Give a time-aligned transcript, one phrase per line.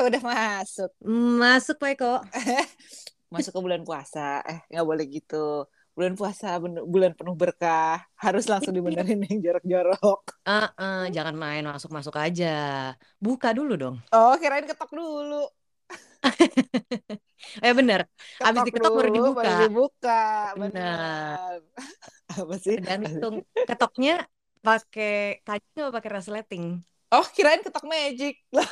[0.08, 0.90] udah masuk.
[1.40, 2.14] Masuk Pak Eko.
[3.34, 4.42] Masuk ke bulan puasa.
[4.42, 5.70] Eh, nggak boleh gitu.
[5.94, 8.02] Bulan puasa bulan penuh berkah.
[8.18, 10.22] Harus langsung dibenerin yang jorok-jorok.
[10.50, 12.90] Ah, ah, jangan main masuk-masuk aja.
[13.22, 13.96] Buka dulu dong.
[14.10, 15.46] Oh, kirain ketok dulu.
[17.62, 18.10] Eh bener.
[18.42, 19.40] Abis Ketok diketok baru dibuka.
[19.40, 20.22] Baru dibuka.
[20.58, 20.68] Benar.
[20.74, 21.54] Benar.
[22.34, 22.76] Apa sih?
[22.82, 24.14] Tergantung ketoknya
[24.60, 26.82] pakai kayu atau pakai resleting.
[27.10, 28.38] Oh, kirain ketok magic.
[28.54, 28.66] Lah,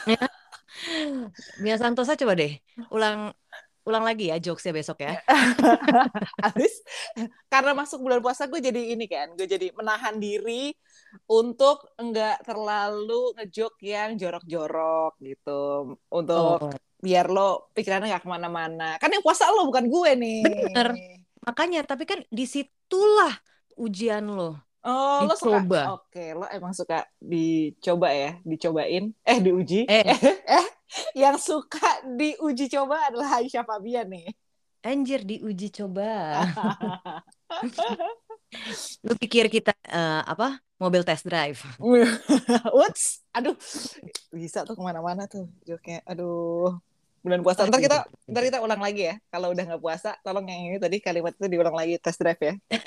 [1.62, 2.58] Mia Santosa coba deh.
[2.95, 3.32] Ulang
[3.88, 5.16] ulang lagi ya jokesnya besok ya.
[6.45, 6.84] Habis
[7.48, 10.77] karena masuk bulan puasa gue jadi ini kan, gue jadi menahan diri
[11.24, 15.96] untuk enggak terlalu ngejok yang jorok-jorok gitu.
[16.12, 19.00] Untuk Oh, biar lo pikirannya nggak ke mana-mana.
[19.00, 20.42] Kan yang puasa lo bukan gue nih.
[20.45, 20.88] Bener.
[21.38, 23.33] makanya tapi kan di situlah
[23.80, 24.67] ujian lo.
[24.88, 26.01] Oh, lo suka.
[26.01, 29.12] Oke, lo emang suka dicoba ya, dicobain.
[29.20, 29.84] Eh, diuji.
[29.84, 30.01] Eh.
[30.56, 30.66] eh,
[31.12, 34.33] yang suka diuji coba adalah Aisyah Fabian nih.
[34.80, 36.41] Anjir diuji coba.
[39.05, 40.56] Lu pikir kita eh, apa?
[40.81, 41.61] Mobil test drive.
[42.78, 43.20] What's?
[43.36, 43.61] Aduh,
[44.33, 46.00] bisa tuh ke mana-mana tuh joknya.
[46.09, 46.81] Aduh,
[47.29, 47.69] bulan puasa.
[47.69, 47.98] Ntar kita,
[48.29, 49.15] ntar kita ulang lagi ya.
[49.29, 52.55] Kalau udah nggak puasa, tolong yang ini tadi kalimat itu diulang lagi test drive ya.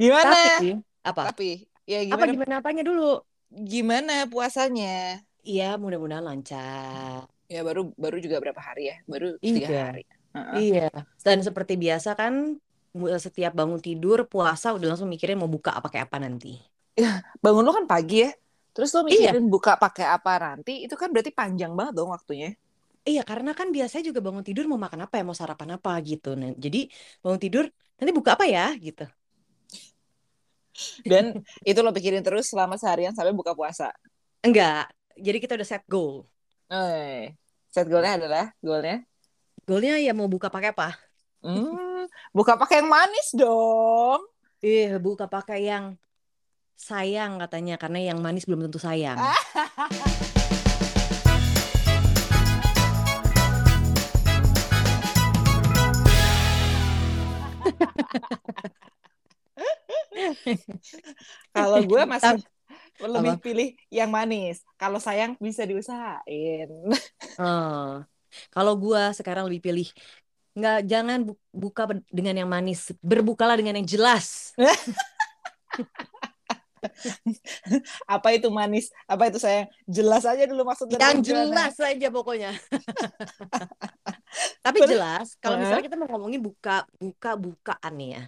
[0.00, 0.36] Gimana?
[0.60, 0.68] Tapi
[1.04, 1.22] apa?
[1.32, 1.48] Tapi,
[1.88, 2.32] ya Apa gimana?
[2.32, 3.20] gimana apanya dulu?
[3.50, 5.20] Gimana puasanya?
[5.42, 7.26] Iya, mudah-mudahan lancar.
[7.50, 8.96] Ya baru baru juga berapa hari ya?
[9.08, 9.82] Baru tiga Iya.
[9.90, 10.04] hari.
[10.30, 10.56] Heeh.
[10.62, 10.88] Iya.
[11.26, 12.60] Dan seperti biasa kan
[12.94, 16.60] mu- setiap bangun tidur puasa udah langsung mikirin mau buka apa kayak apa nanti.
[17.42, 18.30] Bangun lo kan pagi ya.
[18.74, 19.30] Terus lo Iya.
[19.30, 22.48] mikirin buka pakai apa nanti, itu kan berarti panjang banget dong waktunya.
[23.08, 26.26] Iya, karena kan biasanya juga bangun tidur mau makan apa ya, mau sarapan apa gitu.
[26.40, 26.78] Nah, jadi
[27.22, 27.64] bangun tidur
[27.98, 29.02] nanti buka apa ya gitu.
[31.10, 31.24] Dan
[31.70, 33.90] itu lo pikirin terus selama seharian sampai buka puasa.
[34.46, 34.84] Enggak.
[35.26, 36.14] Jadi kita udah set goal.
[36.70, 37.34] Eh,
[37.74, 38.94] set goalnya adalah goalnya
[39.66, 40.86] Goalnya ya mau buka pakai apa?
[41.42, 44.20] hmm, buka pakai yang manis dong.
[44.68, 45.84] Eh, buka pakai yang
[46.80, 49.20] sayang katanya karena yang manis belum tentu sayang.
[61.52, 62.40] Kalau gue masih
[63.00, 63.42] lebih Apa?
[63.42, 64.64] pilih yang manis.
[64.76, 66.68] Kalau sayang bisa diusahain.
[67.40, 67.92] Eh,
[68.52, 69.88] kalau gua sekarang lebih pilih
[70.54, 74.52] nggak jangan bu- buka dengan yang manis, berbukalah dengan yang jelas.
[78.14, 78.90] Apa itu manis?
[79.06, 79.68] Apa itu sayang?
[79.86, 82.50] Jelas aja dulu maksud dari Yang jelas aja pokoknya.
[84.64, 84.90] Tapi Bener.
[84.96, 88.22] jelas kalau misalnya kita mau ngomongin buka buka bukaan nih ya.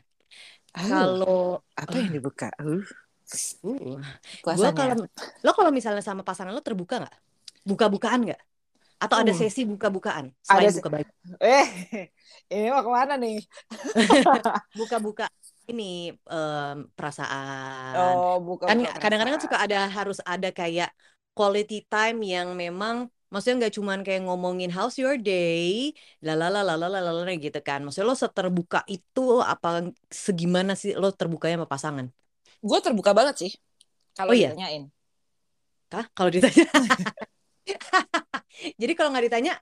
[0.72, 1.42] Oh, Kalau
[1.76, 2.48] apa yang dibuka?
[2.56, 2.80] Uh,
[3.68, 4.00] uh,
[4.40, 5.04] gua kalau
[5.44, 7.16] lo kalau misalnya sama pasangan lo terbuka nggak?
[7.68, 8.40] Buka-bukaan nggak?
[9.02, 9.40] Atau ada Hmm.
[9.42, 11.12] sesi buka-bukaan selain Ada buka baju?
[11.42, 11.66] Eh,
[12.54, 13.42] ini mau ke mana nih?
[14.78, 15.26] Buka-buka
[15.70, 15.82] ini
[16.32, 18.14] em, perasaan.
[18.24, 20.88] Oh, buka kan kadang-kadang kan suka ada harus ada kayak
[21.36, 22.96] quality time yang memang
[23.32, 25.90] maksudnya nggak cuman kayak ngomongin how's your day
[26.26, 29.20] lalala lalala lalala gitu kan maksudnya lo seterbuka itu
[29.52, 29.88] apa
[30.26, 32.06] segimana sih lo terbukanya sama pasangan
[32.68, 33.52] Gue terbuka banget sih.
[34.16, 34.48] Kalau Oh iya?
[34.54, 34.82] ditanyain.
[35.92, 36.64] kah kalau ditanya
[38.80, 39.52] jadi kalau nggak ditanya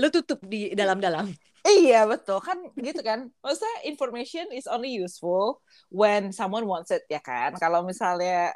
[0.00, 1.26] lo tutup di dalam-dalam
[1.64, 3.32] Iya betul kan gitu kan.
[3.40, 7.56] Maksudnya information is only useful when someone wants it ya kan.
[7.56, 8.52] Kalau misalnya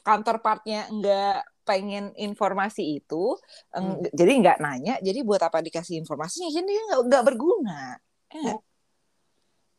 [0.00, 3.36] counterpartnya nggak pengen informasi itu,
[3.76, 4.00] Hmm.
[4.16, 4.96] jadi nggak nanya.
[5.04, 6.48] Jadi buat apa dikasih informasinya?
[6.48, 8.00] Jadi nggak nggak berguna.
[8.32, 8.60] Nggak?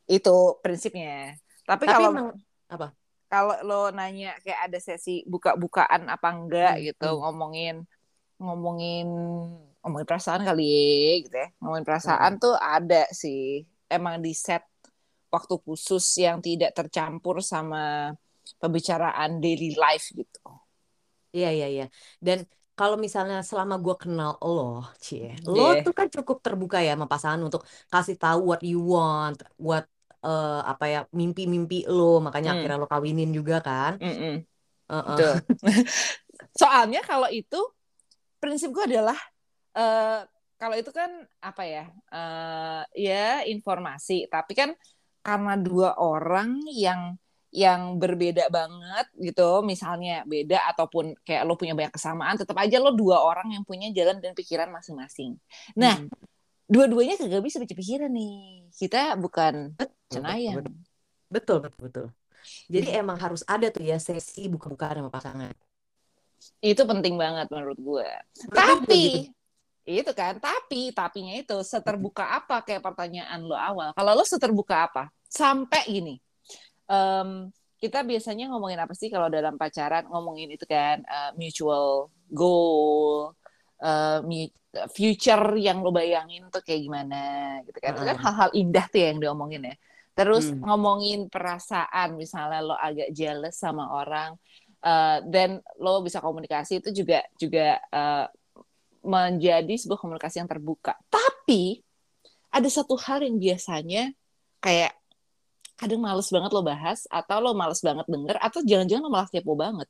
[0.08, 1.34] Itu prinsipnya.
[1.66, 2.30] Tapi tapi kalau emang
[2.70, 2.88] apa
[3.28, 7.20] kalau lo nanya kayak ada sesi buka-bukaan apa enggak Hmm, gitu hmm.
[7.28, 7.76] ngomongin
[8.40, 9.08] ngomongin
[9.82, 12.42] ngomongin perasaan kali ya gitu ya ngomongin perasaan Hmm.
[12.44, 14.64] tuh ada sih emang di set
[15.34, 18.12] waktu khusus yang tidak tercampur sama
[18.62, 20.40] pembicaraan daily life gitu
[21.36, 21.86] Iya iya iya.
[22.24, 25.84] Dan kalau misalnya selama gue kenal lo, cie, lo Yeah.
[25.86, 29.86] tuh kan cukup terbuka ya sama pasangan untuk kasih tahu what you want, what
[30.24, 32.64] eh, apa ya mimpi-mimpi lo, makanya Hmm.
[32.64, 34.00] akhirnya lo kawinin juga kan.
[34.02, 34.34] Mm-mm.
[34.88, 35.06] Heeh.
[35.14, 35.34] Betul.
[36.62, 37.60] soalnya kalau itu
[38.42, 39.18] prinsip gue adalah
[39.78, 40.20] eh
[40.58, 44.74] kalau itu kan apa ya eh ya informasi tapi kan
[45.22, 47.14] karena dua orang yang
[47.54, 52.92] yang berbeda banget gitu misalnya beda ataupun kayak lo punya banyak kesamaan tetap aja lo
[52.92, 55.38] dua orang yang punya jalan dan pikiran masing-masing
[55.78, 56.10] nah Mm.
[56.68, 59.78] dua-duanya kagak bisa baca pikiran nih kita bukan
[60.12, 60.76] cenayang betul,
[61.32, 62.08] betul, betul, betul.
[62.68, 65.52] Jadi emang harus ada tuh ya sesi buka-bukaan sama pasangan.
[66.64, 68.08] Itu penting banget menurut gue.
[68.48, 69.28] Tapi
[69.88, 73.96] itu kan, tapi tapinya itu seterbuka apa kayak pertanyaan lo awal.
[73.96, 75.04] Kalau lo seterbuka apa?
[75.32, 76.16] Sampai gini.
[76.92, 77.48] Um,
[77.80, 83.32] kita biasanya ngomongin apa sih kalau dalam pacaran ngomongin itu kan uh, mutual goal,
[83.80, 84.20] uh,
[84.92, 87.22] future yang lo bayangin tuh kayak gimana
[87.64, 87.96] gitu kan.
[87.96, 87.96] Uh.
[87.96, 89.76] Itu kan hal-hal indah tuh yang diomongin ya.
[90.18, 90.66] Terus hmm.
[90.66, 94.34] ngomongin perasaan misalnya lo agak jealous sama orang
[94.82, 98.26] uh, dan lo bisa komunikasi itu juga juga uh,
[99.08, 101.00] menjadi sebuah komunikasi yang terbuka.
[101.08, 101.80] Tapi
[102.52, 104.12] ada satu hal yang biasanya
[104.60, 104.92] kayak
[105.78, 109.54] kadang males banget lo bahas atau lo males banget denger atau jangan-jangan lo malah kepo
[109.56, 109.88] banget.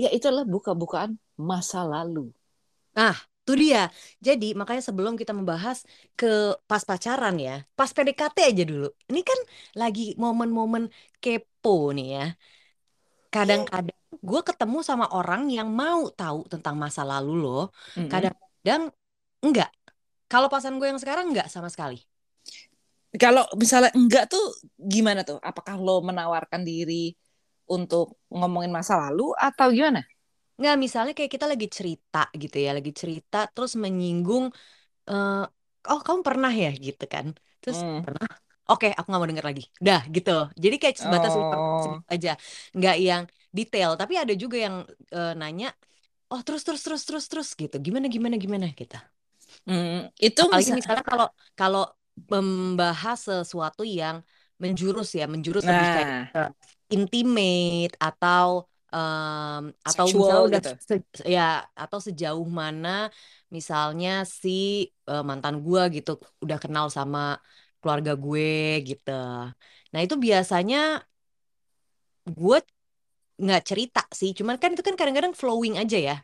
[0.00, 2.32] Ya itu adalah buka-bukaan masa lalu.
[2.96, 3.14] Nah,
[3.44, 3.92] itu dia.
[4.26, 5.84] Jadi makanya sebelum kita membahas
[6.18, 6.26] ke
[6.70, 8.88] pas pacaran ya, pas PDKT aja dulu.
[9.10, 9.38] Ini kan
[9.80, 10.88] lagi momen-momen
[11.22, 12.24] kepo nih ya.
[13.34, 17.48] Kadang-kadang gue ketemu sama orang yang mau tahu tentang masa lalu lo.
[18.62, 18.94] Kadang-kadang
[19.44, 19.70] enggak.
[20.28, 22.00] Kalau pasangan gue yang sekarang enggak sama sekali.
[23.16, 24.44] Kalau misalnya enggak tuh
[24.76, 25.40] gimana tuh?
[25.40, 27.16] Apakah lo menawarkan diri
[27.68, 30.04] untuk ngomongin masa lalu atau gimana?
[30.58, 34.50] Nggak, misalnya kayak kita lagi cerita gitu ya, lagi cerita terus menyinggung,
[35.06, 35.44] uh,
[35.86, 37.30] oh kamu pernah ya gitu kan,
[37.62, 38.02] terus hmm.
[38.02, 38.26] pernah,
[38.66, 40.50] oke aku nggak mau denger lagi, dah gitu.
[40.58, 42.02] Jadi kayak sebatas oh.
[42.10, 42.34] aja,
[42.74, 43.22] nggak yang
[43.54, 43.94] detail.
[43.94, 44.82] Tapi ada juga yang
[45.14, 45.70] uh, nanya,
[46.28, 49.00] oh terus terus terus terus terus gitu, gimana gimana gimana kita.
[49.64, 50.78] Hmm, itu Apalagi bisa...
[50.78, 51.84] misalnya kalau kalau
[52.28, 54.20] membahas sesuatu yang
[54.58, 55.72] menjurus ya, menjurus nah.
[55.72, 56.50] lebih kayak uh,
[56.90, 60.72] intimate atau um, atau misalnya udah gitu.
[60.82, 60.94] se,
[61.24, 63.12] ya atau sejauh mana
[63.48, 67.40] misalnya si uh, mantan gue gitu udah kenal sama
[67.80, 69.22] keluarga gue gitu.
[69.92, 71.00] Nah itu biasanya
[72.28, 72.58] gue
[73.38, 76.16] nggak cerita sih, cuman kan itu kan kadang-kadang flowing aja ya.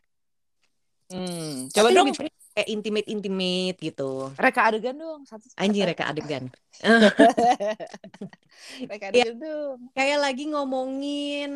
[1.15, 2.09] Hmm, coba Tapi dong
[2.55, 4.31] kayak intimate intimate gitu.
[4.39, 5.47] Reka adegan dong satu.
[5.59, 6.51] Anjing reka adegan.
[8.91, 9.79] reka ya, adegan ya, dong.
[9.93, 11.53] Kayak lagi ngomongin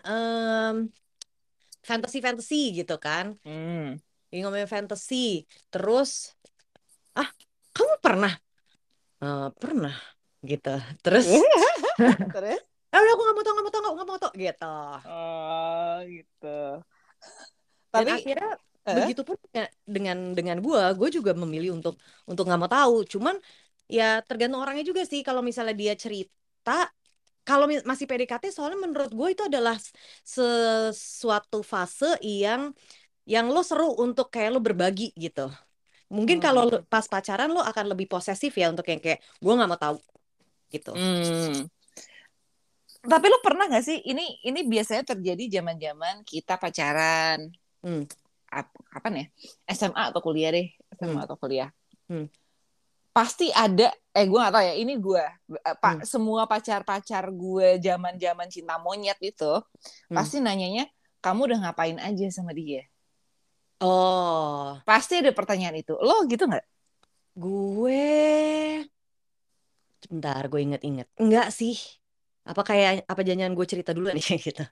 [0.00, 0.76] um,
[1.82, 3.36] fantasy fantasy gitu kan.
[3.42, 3.96] Hmm.
[4.28, 6.36] Lagi ngomongin fantasy, terus
[7.12, 7.28] ah
[7.72, 8.32] kamu pernah?
[9.20, 9.96] Uh, pernah
[10.44, 10.76] gitu.
[11.00, 11.26] Terus.
[12.36, 12.60] terus.
[12.92, 14.76] Ah, udah aku nggak mau tau, nggak mau tau, nggak mau tau, gitu.
[15.08, 16.58] Oh, gitu.
[17.92, 18.52] Tapi Dan akhirnya
[18.82, 19.06] Eh?
[19.06, 21.94] Begitupun ya dengan dengan gue, gue juga memilih untuk
[22.26, 23.06] untuk nggak mau tahu.
[23.06, 23.38] Cuman
[23.86, 25.22] ya tergantung orangnya juga sih.
[25.22, 26.90] Kalau misalnya dia cerita,
[27.46, 29.78] kalau masih PDKT, soalnya menurut gue itu adalah
[30.26, 32.74] sesuatu fase yang
[33.22, 35.46] yang lo seru untuk kayak lo berbagi gitu.
[36.10, 36.44] Mungkin hmm.
[36.44, 39.98] kalau pas pacaran lo akan lebih posesif ya untuk yang kayak gue nggak mau tahu
[40.74, 40.90] gitu.
[40.90, 41.70] Hmm.
[43.02, 47.50] Tapi lo pernah gak sih ini ini biasanya terjadi zaman-zaman kita pacaran.
[47.82, 48.06] Hmm
[48.92, 49.26] apa nih
[49.66, 49.72] ya?
[49.72, 50.68] SMA atau kuliah deh
[51.00, 51.26] SMA hmm.
[51.26, 51.68] atau kuliah
[52.12, 52.28] hmm.
[53.16, 55.24] pasti ada eh gue gak tahu ya ini gue
[55.56, 56.08] eh, pak hmm.
[56.08, 60.16] semua pacar pacar gue zaman zaman cinta monyet itu hmm.
[60.16, 60.84] pasti nanyanya
[61.24, 62.84] kamu udah ngapain aja sama dia
[63.80, 66.66] oh pasti ada pertanyaan itu lo gitu nggak
[67.32, 68.04] gue
[70.04, 71.80] sebentar gue inget-inget enggak sih
[72.42, 74.64] apa kayak apa jangan gue cerita dulu nih gitu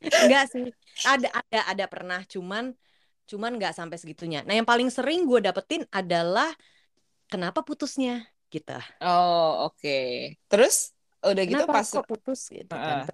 [0.00, 0.68] Enggak sih.
[1.04, 2.72] Ada ada ada pernah cuman
[3.26, 4.46] cuman nggak sampai segitunya.
[4.46, 6.52] Nah, yang paling sering gue dapetin adalah
[7.26, 8.78] kenapa putusnya kita.
[8.78, 9.02] Gitu.
[9.02, 9.82] Oh, oke.
[9.82, 10.38] Okay.
[10.46, 10.94] Terus
[11.26, 13.02] udah gitu kenapa pas kok putus gitu uh.
[13.02, 13.10] kan.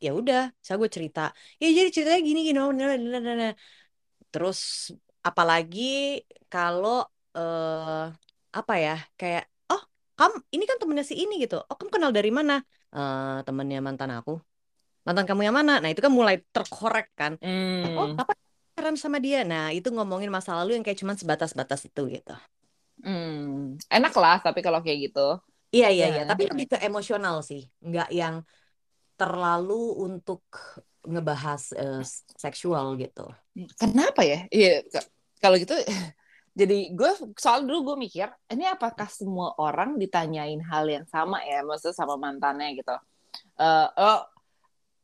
[0.00, 1.32] Ya udah, saya gue cerita.
[1.60, 2.56] Ya jadi ceritanya gini gini.
[2.56, 3.52] Nah, nah, nah, nah.
[4.32, 7.04] Terus apalagi kalau
[7.36, 8.08] uh,
[8.48, 8.96] apa ya?
[9.20, 9.82] Kayak oh,
[10.16, 11.60] kamu ini kan temennya si ini gitu.
[11.60, 12.64] Oh, kamu kenal dari mana?
[12.90, 14.42] Uh, temennya mantan aku
[15.04, 15.80] mantan kamu yang mana?
[15.80, 17.34] Nah itu kan mulai terkorek kan.
[17.40, 17.96] Hmm.
[17.96, 19.42] Oh apa pacaran sama dia?
[19.42, 22.34] Nah itu ngomongin masa lalu yang kayak cuman sebatas-batas itu gitu.
[23.00, 23.80] Hmm.
[23.88, 25.40] Enak lah tapi kalau kayak gitu.
[25.72, 26.22] Iya iya iya.
[26.26, 28.42] Tapi lebih ke emosional sih, nggak yang
[29.14, 30.42] terlalu untuk
[31.06, 32.02] ngebahas uh,
[32.36, 33.24] seksual gitu.
[33.80, 34.44] Kenapa ya?
[34.52, 34.84] Iya
[35.40, 35.74] kalau gitu.
[36.50, 41.62] Jadi gue soal dulu gue mikir ini apakah semua orang ditanyain hal yang sama ya,
[41.62, 42.74] maksudnya sama mantannya?
[42.74, 42.96] Gitu.
[43.54, 44.20] Uh, oh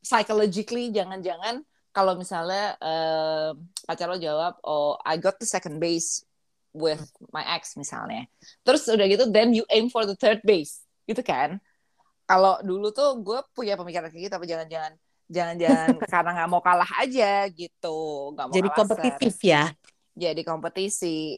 [0.03, 1.63] psychologically jangan-jangan
[1.95, 3.51] kalau misalnya uh,
[3.87, 6.27] pacar lo jawab oh I got the second base
[6.75, 7.01] with
[7.31, 8.27] my ex misalnya.
[8.67, 10.83] Terus udah gitu then you aim for the third base.
[11.07, 11.63] Gitu kan?
[12.27, 14.93] Kalau dulu tuh gue punya pemikiran kayak gitu tapi jangan-jangan
[15.31, 17.99] jangan-jangan karena nggak mau kalah aja gitu
[18.35, 19.75] nggak mau jadi kompetitif ya
[20.17, 21.37] jadi kompetisi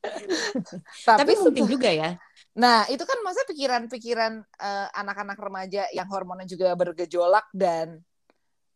[1.04, 2.10] tapi, tapi penting juga ya
[2.50, 8.02] Nah, itu kan maksudnya pikiran-pikiran uh, anak-anak remaja yang hormonnya juga bergejolak dan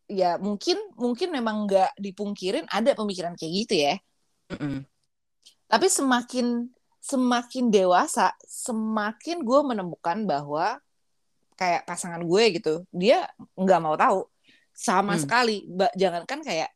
[0.07, 3.95] ya mungkin mungkin memang nggak dipungkirin ada pemikiran kayak gitu ya
[4.53, 4.85] Mm-mm.
[5.67, 6.71] tapi semakin
[7.03, 10.79] semakin dewasa semakin gue menemukan bahwa
[11.57, 13.27] kayak pasangan gue gitu dia
[13.59, 14.29] nggak mau tahu
[14.71, 15.23] sama Hmm.
[15.25, 16.71] sekali Ba- jangankan kayak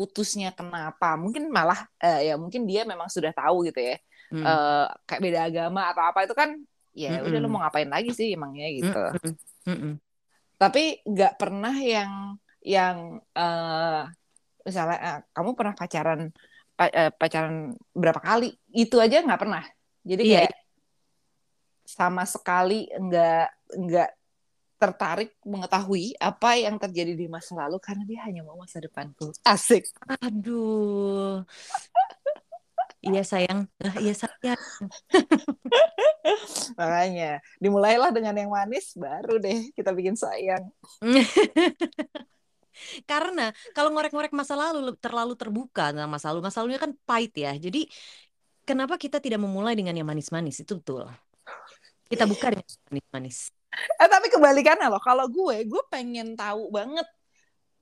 [0.00, 4.46] putusnya kenapa mungkin malah eh, ya mungkin dia memang sudah tahu gitu ya Mm.
[4.46, 6.54] Eh, kayak beda agama atau apa itu kan
[6.94, 9.34] ya udah lu mau ngapain lagi sih emangnya gitu Mm-mm.
[9.66, 9.94] Mm-mm.
[10.54, 14.02] tapi nggak pernah yang yang eh
[14.62, 16.30] misalnya eh, kamu pernah pacaran
[16.78, 19.66] pa- eh, pacaran berapa kali itu aja nggak pernah
[20.06, 20.54] jadi Iya, kayak
[21.82, 23.46] sama sekali nggak
[23.82, 24.10] nggak
[24.80, 29.92] tertarik mengetahui apa yang terjadi di masa lalu karena dia hanya mau masa depanku asik
[30.24, 31.44] Aduh.
[33.00, 33.64] Iya sayang,
[33.96, 34.60] iya sayang.
[36.80, 40.68] makanya dimulailah dengan yang manis baru deh kita bikin sayang
[43.10, 47.52] Karena kalau ngorek-ngorek masa lalu terlalu terbuka tentang masa lalu, masa lalunya kan pahit ya.
[47.52, 47.84] Jadi
[48.64, 50.64] kenapa kita tidak memulai dengan yang manis-manis?
[50.64, 51.04] Itu betul.
[52.08, 53.52] Kita buka dengan manis-manis.
[53.70, 57.06] Eh tapi kebalikannya loh, kalau gue, gue pengen tahu banget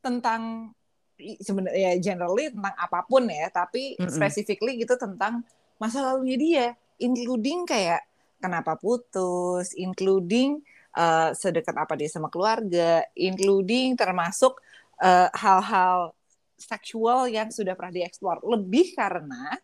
[0.04, 0.73] tentang
[1.18, 4.12] sebenarnya ya generally tentang apa pun ya, tapi Mm-mm.
[4.12, 5.42] specifically gitu tentang
[5.80, 6.66] masa lalunya dia,
[7.02, 8.04] including kayak
[8.38, 10.62] kenapa putus, including
[10.95, 14.61] eh, sedekat apa dia sama keluarga, including termasuk
[15.02, 16.14] eh, hal-hal
[16.59, 18.42] seksual yang sudah pernah dieksplor.
[18.47, 19.59] Lebih karena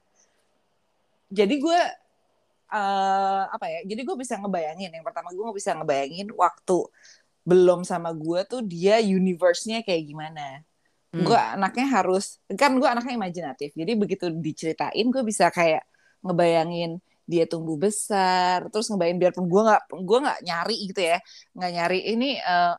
[1.30, 1.80] jadi gue
[2.71, 3.80] eh apa ya?
[3.85, 4.90] Jadi gue bisa ngebayangin.
[4.94, 6.78] Yang pertama gue bisa ngebayangin waktu
[7.44, 10.64] belum sama gue tuh dia universe-nya kayak gimana.
[11.12, 11.25] Hmm.
[11.28, 13.71] Gue anaknya harus kan gue anaknya imajinatif.
[13.76, 15.85] Jadi begitu diceritain gue bisa kayak
[16.25, 21.18] ngebayangin dia tumbuh besar, terus ngebayangin biarpun gue nggak gue nggak nyari gitu ya,
[21.56, 22.75] nggak nyari ini eh,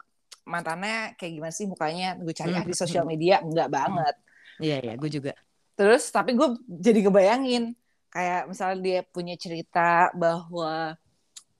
[0.45, 2.81] mantannya kayak gimana sih mukanya, gue cari ah di Hmm.
[2.85, 4.15] sosial media, enggak banget.
[4.61, 5.33] Iya, iya, gue juga.
[5.75, 7.73] Terus tapi gue jadi ngebayangin
[8.15, 9.79] kayak misalnya dia punya cerita
[10.23, 10.95] bahwa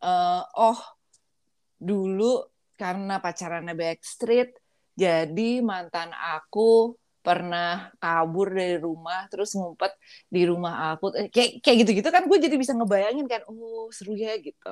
[0.05, 0.79] eh, oh
[1.79, 2.24] dulu
[2.81, 4.50] karena pacarannya Backstreet
[4.95, 6.95] jadi mantan aku
[7.25, 9.91] pernah kabur dari rumah terus ngumpet
[10.29, 14.13] di rumah aku Eh, kayak kayak gitu-gitu kan gue jadi bisa ngebayangin kan oh seru
[14.15, 14.71] ya gitu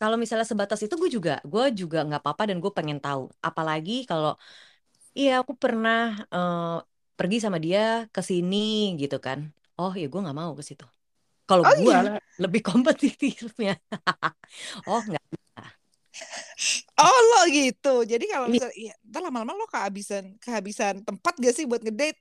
[0.00, 3.22] Kalau misalnya sebatas itu gue juga, gue juga nggak apa-apa dan gue pengen tahu.
[3.48, 4.30] Apalagi kalau,
[5.18, 5.96] iya aku pernah
[6.34, 6.60] eh,
[7.18, 7.80] pergi sama dia
[8.14, 8.56] ke sini
[9.02, 9.40] gitu kan.
[9.80, 10.84] Oh ya gue nggak mau ke situ.
[11.48, 12.20] Kalau Oh, gue iya?
[12.42, 13.70] lebih kompetitifnya.
[14.86, 15.22] oh nggak.
[17.00, 18.52] oh lo gitu jadi kalau Iya.
[18.52, 22.18] misalnya iya, ntar lama-lama lo kehabisan kehabisan tempat gak sih buat ngedate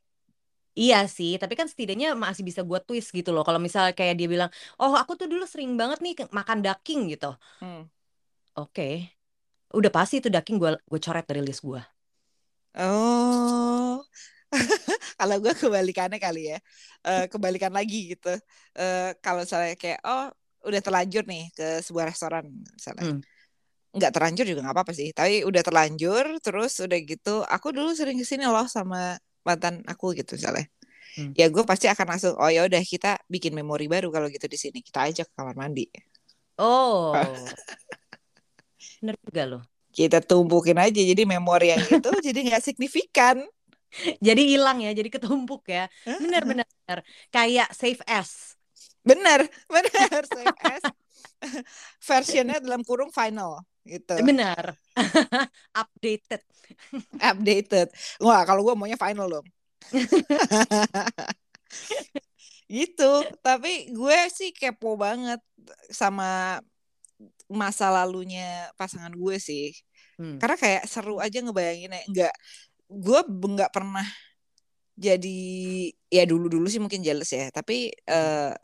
[0.81, 3.43] Iya sih, tapi kan setidaknya masih bisa gue twist gitu loh.
[3.47, 4.49] Kalau misalnya kayak dia bilang,
[4.81, 7.27] oh aku tuh dulu sering banget nih makan daging gitu.
[7.61, 7.81] Hmm.
[8.63, 8.89] Oke,
[9.79, 11.81] udah pasti itu daging gue gue coret dari list gue.
[12.75, 14.05] Oh,
[15.19, 16.57] kalau gue kebalikannya kali ya,
[17.07, 18.27] Eh, kebalikan lagi gitu.
[18.75, 20.27] Eh, kalau misalnya kayak, oh
[20.67, 22.43] udah terlanjur nih ke sebuah restoran
[22.75, 23.23] misalnya, Hmm.
[23.95, 25.09] nggak terlanjur juga nggak apa-apa sih.
[25.15, 29.15] Tapi udah terlanjur, terus udah gitu, aku dulu sering ke sini loh sama
[29.47, 30.67] mantan aku gitu misalnya.
[31.17, 31.31] Hmm.
[31.39, 34.59] Ya gue pasti akan langsung, oh ya udah kita bikin memori baru kalau gitu di
[34.59, 34.79] sini.
[34.85, 35.87] Kita ajak ke kamar mandi.
[36.59, 37.15] Oh,
[39.01, 39.61] bener juga loh.
[39.89, 43.41] Kita tumpukin aja jadi memori yang itu jadi nggak signifikan.
[44.25, 45.89] Jadi hilang ya, jadi ketumpuk ya.
[46.05, 46.67] Bener.
[47.33, 48.59] Kayak save as.
[49.01, 50.21] Bener, bener.
[50.29, 50.83] Save as
[52.09, 54.13] versionnya dalam kurung final gitu.
[54.21, 54.75] Benar.
[55.73, 56.41] Updated.
[57.17, 57.87] Updated.
[58.21, 59.47] Wah, kalau gue maunya final dong.
[62.69, 63.11] gitu.
[63.41, 65.41] Tapi gue sih kepo banget
[65.89, 66.61] sama
[67.49, 69.73] masa lalunya pasangan gue sih.
[70.19, 70.37] Hmm.
[70.37, 72.03] Karena kayak seru aja ngebayanginnya.
[72.05, 72.35] Enggak,
[72.89, 74.05] gue nggak pernah
[74.99, 75.29] jadi
[76.15, 77.47] ya dulu-dulu sih mungkin jealous ya.
[77.57, 77.73] Tapi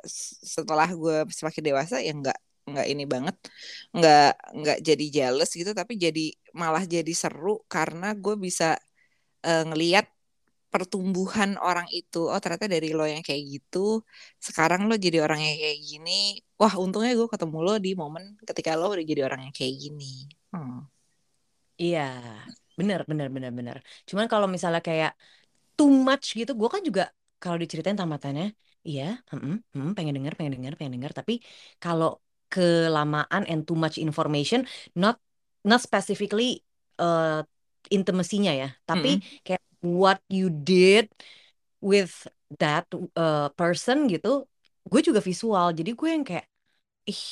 [0.05, 3.35] s- setelah gue semakin dewasa ya enggak nggak ini banget
[3.95, 4.25] nggak
[4.57, 6.21] nggak jadi jealous gitu tapi jadi
[6.61, 8.65] malah jadi seru karena gue bisa
[9.47, 10.05] eh, ngelihat
[10.73, 13.79] pertumbuhan orang itu oh ternyata dari lo yang kayak gitu
[14.47, 16.11] sekarang lo jadi orang yang kayak gini
[16.61, 20.05] wah untungnya gue ketemu lo di momen ketika lo udah jadi orang yang kayak gini
[20.53, 20.87] Hmm.
[21.81, 21.99] Iya,
[22.79, 23.77] bener bener bener bener.
[24.09, 25.11] Cuman kalau misalnya kayak
[25.77, 27.01] too much gitu, gue kan juga
[27.41, 28.45] kalau diceritain tamatannya,
[28.87, 31.11] iya, hmm, hmm, pengen denger, pengen denger, pengen denger.
[31.19, 31.33] Tapi
[31.83, 32.07] kalau
[32.51, 34.59] kelamaan and too much information,
[34.95, 35.15] not
[35.69, 36.63] not specifically
[37.01, 37.41] uh,
[37.91, 41.05] intimacy-nya ya, tapi kayak what you did
[41.81, 42.11] with
[42.61, 42.85] that
[43.17, 44.45] uh, person gitu,
[44.89, 45.67] gue juga visual.
[45.77, 46.45] Jadi gue yang kayak,
[47.09, 47.25] ih,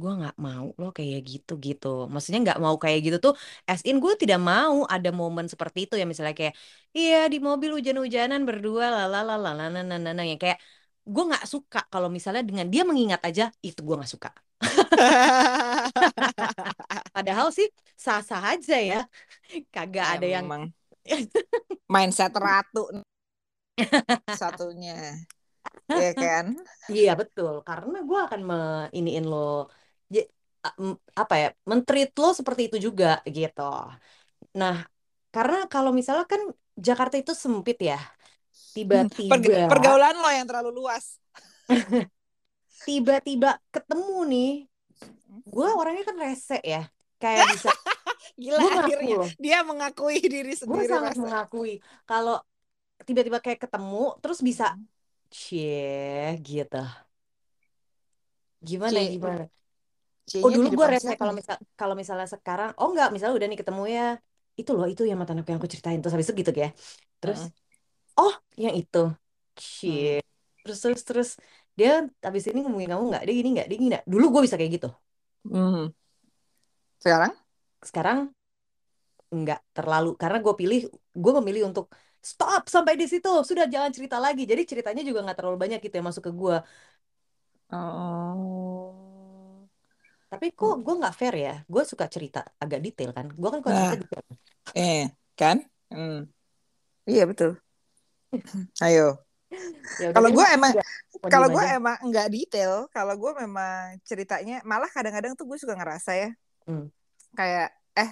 [0.00, 1.86] gue nggak mau lo kayak gitu gitu.
[2.12, 3.32] Maksudnya nggak mau kayak gitu tuh
[3.70, 6.04] as in gue tidak mau ada momen seperti itu ya.
[6.10, 6.54] Misalnya kayak
[6.98, 10.58] iya di mobil hujan-hujanan berdua lalalalalala yang kayak
[11.14, 14.28] gue nggak suka kalau misalnya dengan dia mengingat aja itu gue nggak suka.
[17.14, 17.66] Padahal sih
[18.04, 18.98] sah-sah aja ya.
[19.74, 20.46] Kagak ada yang
[21.92, 23.04] mindset ratu
[24.38, 24.94] satunya.
[25.98, 26.46] Ya kan?
[26.92, 29.36] Iya betul, karena gue akan me- iniin lo,
[31.22, 33.06] apa ya, mentreat lo seperti itu juga
[33.36, 33.60] gitu.
[34.60, 34.76] Nah,
[35.34, 36.42] karena kalau misalnya kan
[36.86, 37.98] Jakarta itu sempit ya,
[39.30, 41.04] Perga- tiba-tiba, pergaulan lo yang terlalu luas.
[42.86, 44.50] Tiba-tiba ketemu nih,
[45.52, 46.80] gue orangnya kan rese ya,
[47.22, 47.70] kayak bisa,
[48.42, 51.72] gila gue ngaku akhirnya loh, dia mengakui diri gue sendiri sangat masa mengakui
[52.08, 52.34] kalau
[53.08, 54.64] tiba-tiba kayak ketemu, terus bisa,
[55.32, 56.76] cie gitu,
[58.68, 59.42] gimana C gimana?
[60.40, 63.82] Oh dulu gue rese kalau misal kalau misalnya sekarang oh enggak misalnya udah nih ketemu
[63.92, 64.06] ya
[64.54, 66.68] itu loh itu yang mantan aku yang aku ceritain terus habis itu gitu ya.
[67.20, 68.22] Terus Heeh.
[68.22, 68.98] oh yang itu.
[68.98, 69.18] Hmm.
[69.58, 70.24] shit
[70.64, 71.30] terus terus terus.
[71.74, 73.22] Dia habis ini ngomongin kamu nggak?
[73.26, 73.66] Dia gini nggak?
[73.68, 74.04] Dia gini nggak?
[74.06, 74.88] Dulu gue bisa kayak gitu.
[75.44, 75.92] Hmm.
[77.02, 77.32] sekarang?
[77.84, 78.18] Sekarang
[79.34, 80.08] nggak terlalu.
[80.16, 80.80] Karena gue pilih
[81.12, 81.90] gue memilih untuk
[82.22, 83.28] stop sampai di situ.
[83.44, 84.42] Sudah jangan cerita lagi.
[84.46, 86.56] Jadi ceritanya juga nggak terlalu banyak gitu yang masuk ke gue
[87.70, 89.03] oh
[90.34, 91.54] tapi kok gue nggak fair ya?
[91.70, 93.30] Gue suka cerita agak detail kan?
[93.30, 94.24] Gue kan kalau cerita nah detail.
[94.74, 95.04] eh
[95.38, 95.56] kan?
[95.94, 96.26] Hmm.
[97.06, 97.54] iya betul.
[98.84, 99.22] Ayo.
[100.02, 104.90] Ya kalau gue emang mau kalau gue emang nggak detail kalau gue memang ceritanya malah
[104.90, 106.30] kadang-kadang tuh gue suka ngerasa ya.
[106.64, 106.90] Hmm.
[107.38, 108.10] kayak eh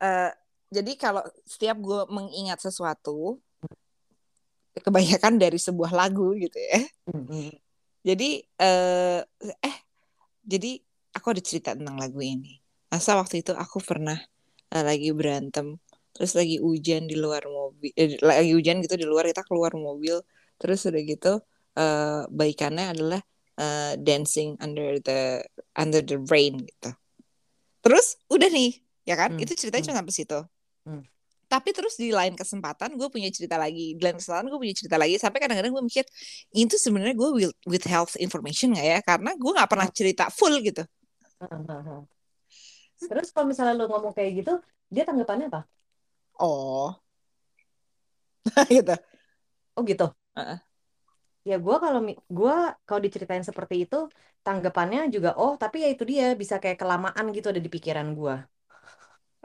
[0.00, 0.30] eh,
[0.72, 3.42] jadi kalau setiap gue mengingat sesuatu
[4.78, 6.80] kebanyakan dari sebuah lagu gitu ya.
[7.12, 7.50] Hmm, hmm.
[8.06, 9.20] jadi eh
[9.60, 9.76] eh
[10.48, 10.80] jadi
[11.14, 12.60] aku ada cerita tentang lagu ini.
[12.88, 14.16] Masa waktu itu aku pernah
[14.72, 15.76] eh, lagi berantem
[16.16, 20.18] terus lagi hujan di luar mobil eh, lagi hujan gitu di luar kita keluar mobil
[20.58, 21.32] terus udah gitu
[21.78, 23.20] eh baikannya adalah
[23.54, 25.42] eh, dancing under the
[25.78, 26.90] under the rain gitu.
[27.84, 29.36] Terus udah nih ya kan?
[29.36, 30.40] Hmm, itu ceritanya hmm, cuma sampai situ.
[30.88, 31.04] Hmm.
[31.48, 34.96] tapi terus di lain kesempatan gue punya cerita lagi di lain kesempatan gue punya cerita
[35.00, 36.04] lagi sampai kadang-kadang gue mikir
[36.52, 38.98] itu sebenarnya gue with, with health information nggak ya?
[39.00, 40.84] Karena gue nggak pernah cerita full gitu.
[43.08, 44.50] Terus kalau misalnya lu ngomong kayak gitu,
[44.94, 45.60] dia tanggapannya apa?
[46.40, 47.00] oh
[48.70, 48.94] gitu
[49.76, 50.04] Oh gitu.
[50.36, 50.56] Heeh.
[51.50, 52.00] Ya gue kalau
[52.38, 52.54] gua
[52.86, 53.96] kalau diceritain seperti itu,
[54.46, 58.34] tanggapannya juga oh tapi ya itu dia bisa kayak kelamaan gitu ada di pikiran gua.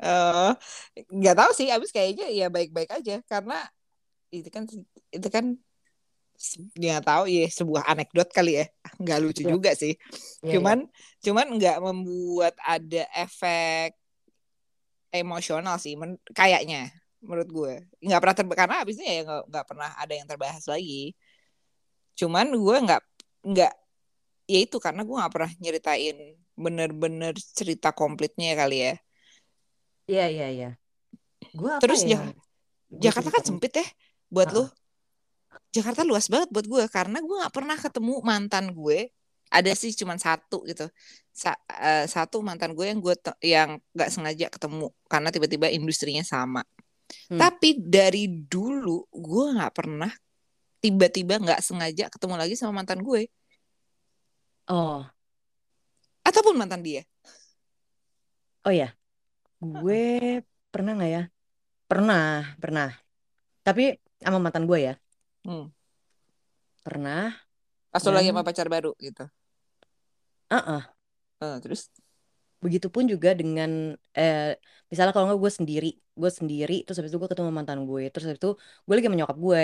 [0.03, 0.49] Eh,
[1.17, 3.53] nggak tahu sih abis kayaknya ya baik-baik aja karena
[4.35, 4.63] itu kan
[5.17, 5.45] itu kan
[6.75, 8.65] nggak tahu ya sebuah anekdot kali ya.
[8.99, 9.93] Nggak lucu Iya, juga sih.
[10.43, 10.59] Iya.
[10.59, 10.77] cuman
[11.23, 13.95] cuman nggak membuat ada efek
[15.13, 16.91] emosional sih men- kayaknya
[17.23, 17.73] menurut gue.
[18.03, 21.15] Nggak pernah ter karena abisnya ya nggak nggak pernah ada yang terbahas lagi.
[22.19, 23.01] Cuman gue nggak
[23.43, 23.73] nggak
[24.51, 26.17] ya itu karena gue nggak pernah nyeritain
[26.53, 28.93] bener-bener cerita komplitnya kali ya.
[30.03, 30.69] Iya, iya, iya.
[31.55, 32.19] Apa terus ya?
[32.91, 33.87] Gue Jakarta kan sempit ya
[34.27, 34.67] buat lu.
[34.67, 34.82] Heeh.
[35.73, 39.09] Jakarta luas banget buat gue karena gue nggak pernah ketemu mantan gue
[39.53, 40.89] ada sih cuman satu gitu
[41.33, 46.61] Sa- eh, satu mantan gue yang gue yang nggak sengaja ketemu karena tiba-tiba industrinya sama
[47.29, 47.37] Hmm.
[47.37, 50.09] tapi dari dulu gue nggak pernah
[50.81, 53.29] tiba-tiba nggak sengaja ketemu lagi sama mantan gue
[54.65, 55.03] Oh,
[56.23, 57.03] ataupun mantan dia
[58.63, 58.95] oh ya.
[59.59, 61.23] Gue pernah nggak ya?
[61.87, 62.89] Pernah, pernah.
[63.63, 64.93] Tapi sama mantan gue ya.
[65.45, 65.65] Hmm.
[66.83, 67.31] Pernah.
[67.93, 69.23] Pas lagi sama pacar baru gitu?
[70.51, 70.81] Uh
[71.43, 71.81] Eh, terus?
[72.63, 73.71] Begitupun juga dengan
[74.19, 74.55] eh
[74.89, 75.87] misalnya kalau nggak gue sendiri,
[76.21, 78.51] gue sendiri, terus habis itu gue ketemu mantan gue, terus habis itu
[78.85, 79.61] gue lagi sama nyokap gue,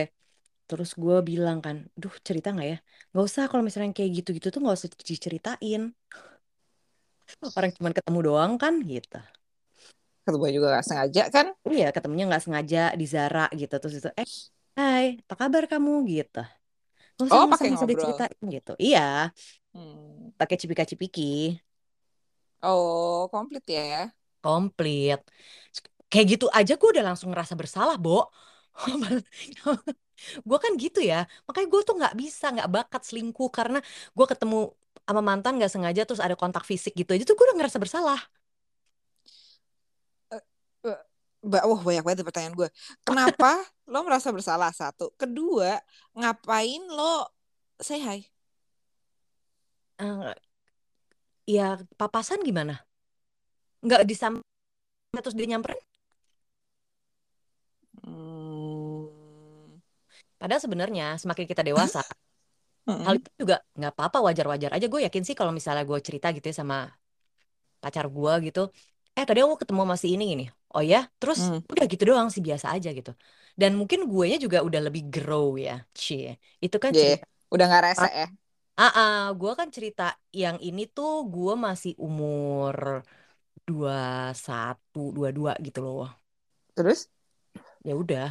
[0.67, 2.77] terus gue bilang kan, duh cerita nggak ya?
[3.11, 5.81] Nggak usah kalau misalnya kayak gitu-gitu tuh nggak usah diceritain,
[7.57, 9.17] orang cuma ketemu doang kan gitu.
[10.25, 11.47] ketemu juga gak sengaja kan?
[11.73, 14.29] Iya ketemunya nggak sengaja di Zara gitu, terus itu eh
[14.79, 16.37] Hai, apa kabar kamu gitu?
[17.15, 18.71] Nggak usah oh usah pakai ngobrol diceritain gitu.
[18.85, 18.99] Iya,
[19.73, 20.31] Hmm.
[20.39, 21.21] pakai cipika-cipiki,
[22.69, 24.13] oh komplit ya
[24.43, 25.19] komplit.
[26.11, 28.29] Kayak gitu aja gue udah langsung ngerasa bersalah, Bo.
[30.47, 31.15] gue kan gitu ya
[31.47, 33.77] makanya gue tuh nggak bisa nggak bakat selingkuh karena
[34.17, 34.57] gue ketemu
[35.07, 38.19] sama mantan nggak sengaja terus ada kontak fisik gitu aja tuh gue udah ngerasa bersalah
[40.31, 40.39] Eh,
[41.39, 42.69] Ba- Wah banyak banget pertanyaan gue.
[43.07, 44.71] Kenapa lo merasa bersalah?
[44.75, 45.15] Satu.
[45.15, 45.79] Kedua,
[46.19, 47.31] ngapain lo
[47.79, 48.19] say hi?
[49.99, 50.33] Eh,
[51.47, 52.73] ya papasan gimana?
[53.85, 54.33] Nggak disam
[55.23, 55.79] terus dia nyamperin?
[58.03, 59.79] Hmm.
[60.39, 61.99] Padahal sebenarnya semakin kita dewasa,
[63.05, 64.85] hal itu juga nggak apa-apa wajar-wajar aja.
[64.91, 66.77] Gue yakin sih kalau misalnya gue cerita gitu ya sama
[67.83, 68.59] pacar gue gitu,
[69.17, 70.45] eh tadi aku ketemu sama si ini ini.
[70.75, 71.59] Oh ya, terus Hmm.
[71.71, 73.11] udah gitu doang sih biasa aja gitu.
[73.61, 76.27] Dan mungkin guenya juga udah lebih grow ya, cie.
[76.65, 77.01] Itu kan Yeah.
[77.01, 77.25] cerita.
[77.53, 78.25] Udah nggak rese ya?
[78.81, 80.03] Ah, ah, gue kan cerita
[80.41, 82.75] yang ini tuh gue masih umur
[83.67, 86.07] 21, 22 gitu loh.
[86.75, 87.09] Terus?
[87.87, 88.25] Ya udah.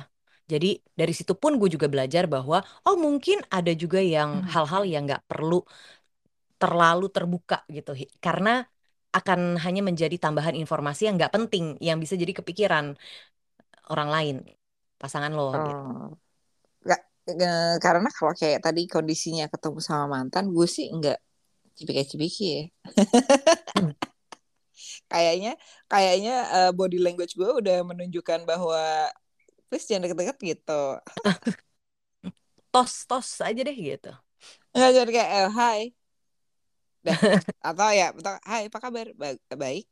[0.48, 4.52] Jadi dari situ pun gue juga belajar bahwa oh mungkin ada juga yang Hmm.
[4.52, 5.60] hal-hal yang nggak perlu
[6.60, 7.90] terlalu terbuka gitu
[8.24, 8.50] karena
[9.18, 12.86] akan hanya menjadi tambahan informasi yang nggak penting yang bisa jadi kepikiran
[13.92, 14.36] orang lain
[15.00, 15.84] pasangan lo gitu.
[16.84, 17.00] Nggak,
[17.36, 21.16] nggak- karena kalau kayak tadi kondisinya ketemu sama mantan, gue sih nggak
[21.78, 22.62] cipika-cipiki ya.
[23.76, 23.90] Hmm.
[25.10, 25.50] Kayaknya,
[25.90, 29.08] kayaknya eh, body language gue udah menunjukkan bahwa
[29.68, 30.82] please jangan deket-deket gitu.
[32.72, 34.08] Tos tos aja deh gitu.
[34.74, 35.97] Nggak jadi kayak eh, hai, dah.
[37.68, 39.06] Atau ya, atau hai apa kabar?
[39.14, 39.84] Ba- baik.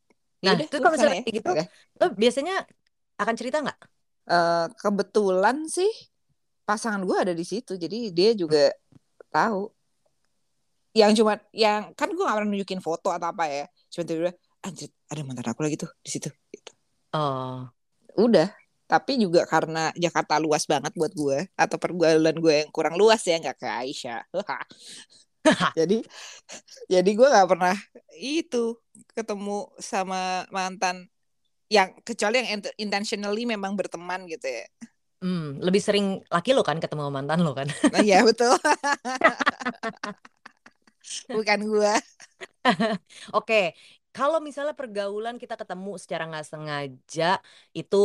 [0.42, 1.22] Ya Nah udah, itu kalau misalnya ya.
[1.24, 1.66] kayak gitu Udah.
[1.96, 2.54] lo biasanya
[3.16, 3.78] akan cerita nggak?
[4.26, 5.90] Eh, kebetulan sih
[6.66, 8.74] pasangan gue ada di situ, jadi dia juga
[9.30, 9.70] tahu.
[10.96, 13.64] Yang cuma, yang kan gue gak pernah nunjukin foto atau apa ya.
[13.92, 14.32] Cuma tiba-tiba,
[14.64, 16.32] anjir, ada mantan aku lagi tuh di situ.
[16.50, 16.72] Gitu.
[17.12, 17.68] Oh
[18.16, 18.48] Udah.
[18.86, 23.36] Tapi juga karena Jakarta luas banget buat gue atau pergaulan gue yang kurang luas ya
[23.36, 24.22] nggak ke Aisyah.
[25.78, 25.96] jadi
[26.90, 27.76] jadi gue nggak pernah
[28.16, 28.76] itu
[29.16, 31.08] ketemu sama mantan
[31.70, 34.66] yang kecuali yang int- intentionally memang berteman gitu ya.
[35.24, 37.66] Hmm, lebih sering laki lo kan ketemu mantan lo kan?
[37.92, 38.52] Nah, ya betul.
[41.32, 41.92] Bukan gue.
[43.34, 43.54] Oke,
[44.14, 47.24] kalau misalnya pergaulan kita ketemu secara nggak sengaja
[47.78, 47.96] itu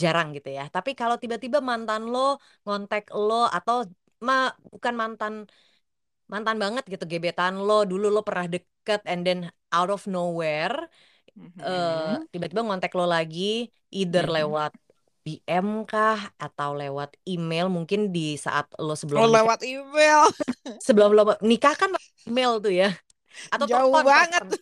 [0.00, 0.62] jarang gitu ya.
[0.74, 2.18] Tapi kalau tiba-tiba mantan lo
[2.64, 3.76] ngontek lo atau
[4.26, 4.34] ma
[4.72, 5.34] bukan mantan
[6.32, 9.38] mantan banget gitu gebetan lo dulu lo pernah deket and then
[9.76, 10.74] out of nowhere
[11.62, 12.26] eh, Mhm.
[12.32, 13.42] tiba-tiba ngontek lo lagi
[13.98, 14.34] either Mhm.
[14.36, 14.72] lewat
[15.24, 20.20] BM kah atau lewat email mungkin di saat lo Oh sebelum nikah lewat email.
[20.86, 21.90] sebelum lo nikah kan
[22.28, 22.88] email tuh ya
[23.52, 24.42] atau Jauh telepon banget.
[24.42, 24.58] telepon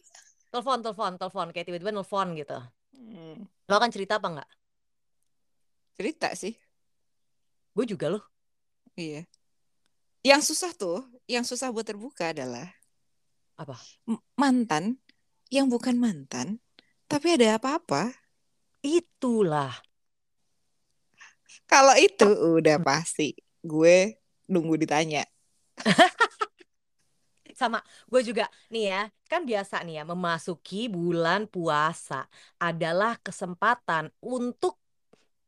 [0.52, 2.58] telepon telepon telepon kayak tiba-tiba nelfon gitu
[2.92, 3.36] Hmm,
[3.68, 4.48] lo akan cerita apa nggak
[5.96, 6.54] cerita sih.
[7.76, 8.22] gue juga loh
[8.96, 9.24] Iya.
[10.28, 12.68] Yang susah tuh, yang susah buat terbuka adalah
[13.56, 13.80] apa
[14.36, 15.00] mantan
[15.48, 16.60] yang bukan mantan,
[17.08, 18.12] tapi ada apa-apa.
[18.84, 19.72] itulah
[21.64, 22.28] Kalau itu
[22.60, 23.32] udah pasti
[23.64, 24.20] gue
[24.52, 25.24] nunggu ditanya.
[27.58, 32.30] sama gue juga nih ya kan biasa nih ya memasuki bulan puasa
[32.62, 34.78] adalah kesempatan untuk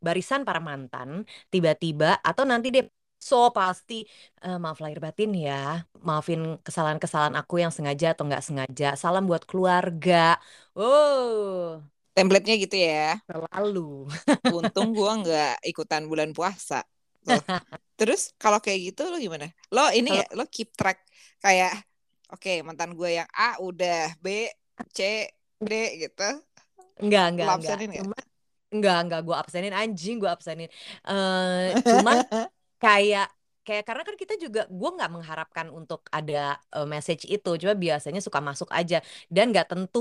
[0.02, 1.22] barisan para mantan
[1.54, 2.82] tiba-tiba atau nanti deh
[3.20, 4.08] so pasti
[4.40, 9.44] eh, maaf lahir batin ya maafin kesalahan-kesalahan aku yang sengaja atau nggak sengaja salam buat
[9.44, 10.40] keluarga
[10.74, 13.16] oh Template-nya gitu ya.
[13.24, 14.10] selalu
[14.50, 16.82] Untung gue nggak ikutan bulan puasa.
[17.22, 17.38] Tuh.
[18.00, 19.46] Terus kalau kayak gitu lo gimana?
[19.70, 21.06] Lo ini ya, lo keep track
[21.40, 21.72] kayak
[22.28, 24.50] oke mantan gue yang A udah B,
[24.92, 25.30] C,
[25.62, 26.28] D gitu.
[27.00, 28.24] enggak enggak enggak cuman
[28.68, 30.68] enggak enggak gue absenin anjing gue absenin
[31.08, 32.20] eh cuman
[32.82, 33.26] kayak
[33.66, 37.48] kayak karena kan kita juga gue nggak mengharapkan untuk ada eh, message itu.
[37.62, 38.96] Cuma biasanya suka masuk aja.
[39.34, 39.98] Dan nggak tentu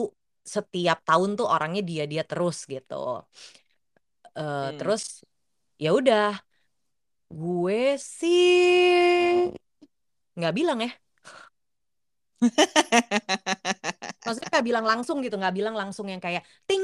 [0.56, 2.96] setiap tahun tuh orangnya dia dia terus gitu.
[4.38, 4.70] Eh, Hmm.
[4.78, 5.04] terus
[5.84, 6.40] ya udah
[7.40, 9.50] gue sih
[10.38, 10.90] nggak bilang ya.
[14.24, 16.84] Maksudnya nggak bilang langsung gitu nggak bilang langsung yang kayak ting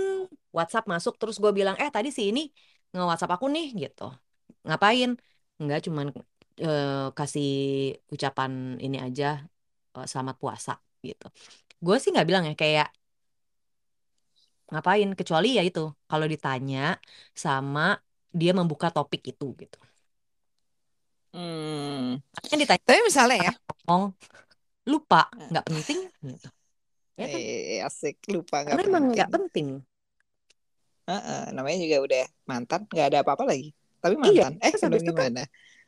[0.58, 2.42] WhatsApp masuk terus gue bilang eh tadi si ini
[2.92, 4.04] nge WhatsApp aku nih gitu.
[4.68, 5.10] Ngapain
[5.64, 6.08] nggak cuman
[6.66, 7.48] eh, kasih
[8.14, 8.52] ucapan
[8.86, 9.26] ini aja
[9.96, 10.72] eh, selamat puasa
[11.08, 11.26] gitu.
[11.86, 12.88] Gue sih nggak bilang ya kayak
[14.72, 16.98] ngapain kecuali ya itu kalau ditanya
[17.44, 17.82] sama
[18.40, 19.78] dia membuka topik itu gitu.
[21.36, 22.24] Hmm.
[22.48, 24.04] kan ditanya Tapi misalnya ya, ngomong
[24.88, 26.48] lupa nggak penting gitu.
[27.20, 27.40] Ya kan?
[27.42, 28.16] Eh, asik.
[28.34, 29.36] Lupa nggak karena emang nggak penting.
[29.36, 29.68] penting.
[31.06, 33.70] Heeh, namanya juga udah mantan, nggak ada apa-apa lagi.
[34.06, 35.42] Tapi Iya, mantan, eh udah habis itu kan gimana?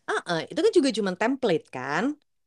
[0.10, 2.04] Ah, ah, itu kan juga cuman template kan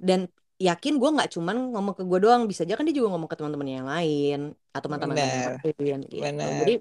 [0.09, 0.21] dan
[0.67, 3.37] yakin gue nggak cuman ngomong ke gue doang bisa aja kan dia juga ngomong ke
[3.39, 4.39] teman-teman yang lain
[4.77, 6.53] atau mantan-mantan yang lain gitu.
[6.61, 6.73] jadi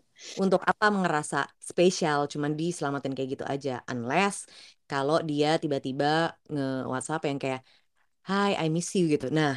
[0.44, 1.38] untuk apa ngerasa
[1.70, 4.36] spesial cuman diselamatin kayak gitu aja unless
[4.90, 6.06] kalau dia tiba-tiba
[6.52, 7.62] nge WhatsApp yang kayak
[8.30, 9.28] Hi I miss you gitu.
[9.34, 9.54] Nah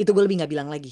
[0.00, 0.90] itu gue lebih nggak bilang lagi.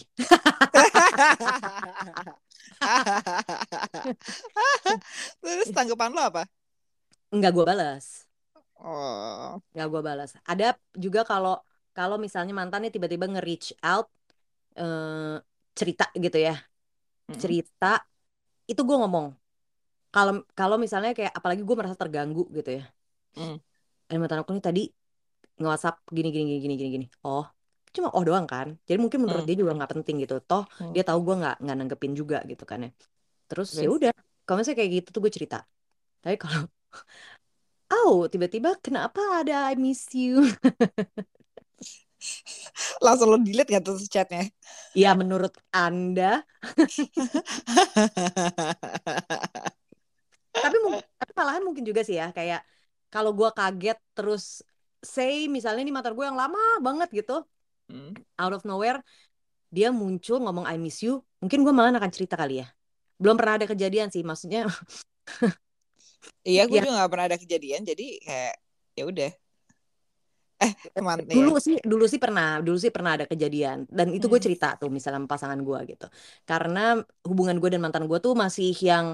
[5.42, 6.42] Terus tanggapan lo apa?
[7.36, 8.06] Nggak gue balas
[8.82, 9.60] Oh.
[9.72, 10.64] nggak gue balas ada
[11.04, 11.54] juga kalau
[11.96, 14.06] kalau misalnya mantannya tiba-tiba nge-reach out
[14.80, 15.36] eh,
[15.78, 16.54] cerita gitu ya
[17.30, 17.38] Mm.
[17.42, 17.86] cerita
[18.70, 19.26] itu gue ngomong
[20.14, 22.84] kalau kalau misalnya kayak apalagi gue merasa terganggu gitu ya
[23.36, 23.60] Mm.
[24.08, 24.82] ada mantan aku nih tadi
[25.60, 27.44] nge-WhatsApp gini gini gini gini gini gini oh
[27.94, 29.48] cuma oh doang kan jadi mungkin menurut Mm.
[29.50, 30.92] dia juga nggak penting gitu toh Mm.
[30.94, 32.90] dia tahu gue nggak nggak nanggepin juga gitu kan ya
[33.50, 33.94] terus ya Terus?
[33.96, 34.12] udah
[34.44, 35.56] kalau misalnya kayak gitu tuh gue cerita
[36.24, 36.60] tapi kalau
[37.90, 40.44] oh tiba-tiba kenapa ada I miss you
[43.00, 44.44] Langsung lo delete gak tuh chatnya?
[44.92, 46.44] ya menurut anda
[50.52, 50.76] tapi
[51.16, 52.60] tapi malahan mungkin juga sih ya kayak
[53.08, 54.60] kalau gue kaget terus
[55.00, 57.42] say misalnya ini mantan gue yang lama banget gitu
[57.90, 58.14] Hmm.
[58.38, 59.02] out of nowhere
[59.66, 62.70] dia muncul ngomong I miss you mungkin gue malah akan cerita kali ya
[63.18, 64.70] belum pernah ada kejadian sih maksudnya
[66.48, 66.82] Iya, gue Ya.
[66.84, 68.54] juga gak pernah ada kejadian, jadi kayak
[68.98, 69.30] ya udah.
[70.60, 71.34] Eh, teman ya.
[71.36, 74.44] dulu sih dulu sih pernah dulu sih pernah ada kejadian dan itu gue Hmm.
[74.46, 76.04] cerita tuh misalnya pasangan gue gitu
[76.48, 76.80] karena
[77.28, 79.06] hubungan gue dan mantan gue tuh masih yang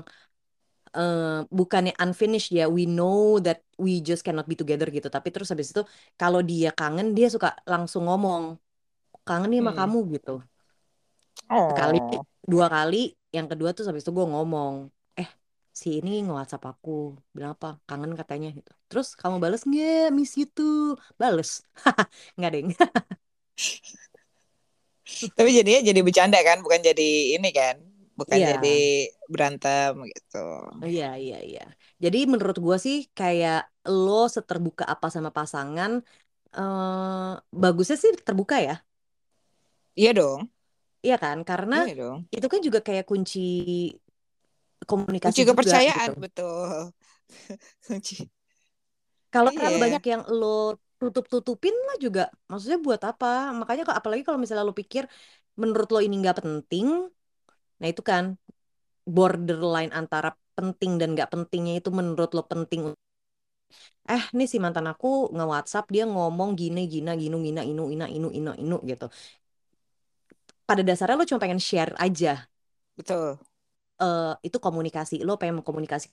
[0.97, 5.49] eh, bukannya unfinished ya we know that we just cannot be together gitu tapi terus
[5.53, 5.83] habis itu
[6.21, 8.43] kalau dia kangen dia suka langsung ngomong
[9.29, 9.79] kangen nih sama Hmm.
[9.79, 10.33] kamu gitu
[11.51, 11.71] Oh.
[11.71, 11.97] sekali
[12.53, 12.97] dua kali
[13.37, 14.95] yang kedua tuh habis itu gue ngomong eh
[15.81, 16.91] si ini nge-WhatsApp aku
[17.35, 20.71] bilang apa kangen katanya gitu terus kamu bales nggak miss you too
[21.21, 21.51] bales
[22.37, 22.69] nggak deng
[25.37, 27.77] Tapi jadinya jadi bercanda kan, bukan jadi ini kan,
[28.19, 28.43] bukan Iya.
[28.43, 28.77] jadi
[29.31, 30.47] berantem gitu.
[30.87, 31.61] Iya, iya, iya.
[32.05, 33.57] Jadi menurut gua sih kayak
[34.03, 35.93] lo seterbuka apa sama pasangan,
[36.59, 37.31] eh
[37.63, 38.75] bagusnya sih terbuka ya.
[39.97, 40.51] Iya dong,
[41.05, 41.37] Iya kan?
[41.49, 42.29] Karena iya dong.
[42.35, 43.39] itu kan juga kayak kunci
[44.91, 46.13] komunikasi Kunci juga kepercayaan gitu.
[46.23, 46.93] betul.
[49.33, 49.85] Kalau terlalu Iya.
[49.85, 50.47] banyak yang lo
[51.01, 53.53] tutup-tutupin lah juga, maksudnya buat apa?
[53.61, 55.05] Makanya kalau- apalagi kalau misalnya lo pikir
[55.61, 56.87] menurut lo ini nggak penting,
[57.81, 58.25] nah itu kan
[59.17, 62.83] borderline antara penting dan nggak pentingnya itu menurut lo penting.
[64.15, 68.29] Eh, nih si mantan aku nge-WhatsApp dia ngomong gini gina ginu gina inu ina inu
[68.39, 69.07] inu inu gitu.
[70.69, 72.33] Pada dasarnya lo cuma pengen share aja.
[72.97, 73.39] Betul.
[74.03, 76.09] Eh itu komunikasi, lo pengen komunikasi.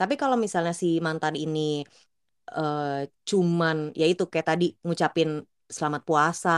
[0.00, 1.60] Tapi kalau misalnya si mantan ini
[2.56, 2.86] eh
[3.30, 5.30] cuman ya itu kayak tadi ngucapin
[5.76, 6.50] selamat puasa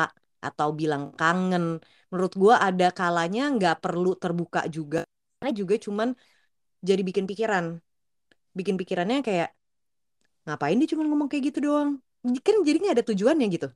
[0.46, 1.64] atau bilang kangen,
[2.11, 4.98] menurut gua ada kalanya nggak perlu terbuka juga.
[5.38, 6.09] Karena juga cuman
[6.88, 7.66] jadi bikin pikiran.
[8.59, 9.48] Bikin pikirannya kayak
[10.46, 11.90] ngapain dia cuma ngomong kayak gitu doang.
[12.46, 13.68] Kan jadi nggak ada tujuannya gitu.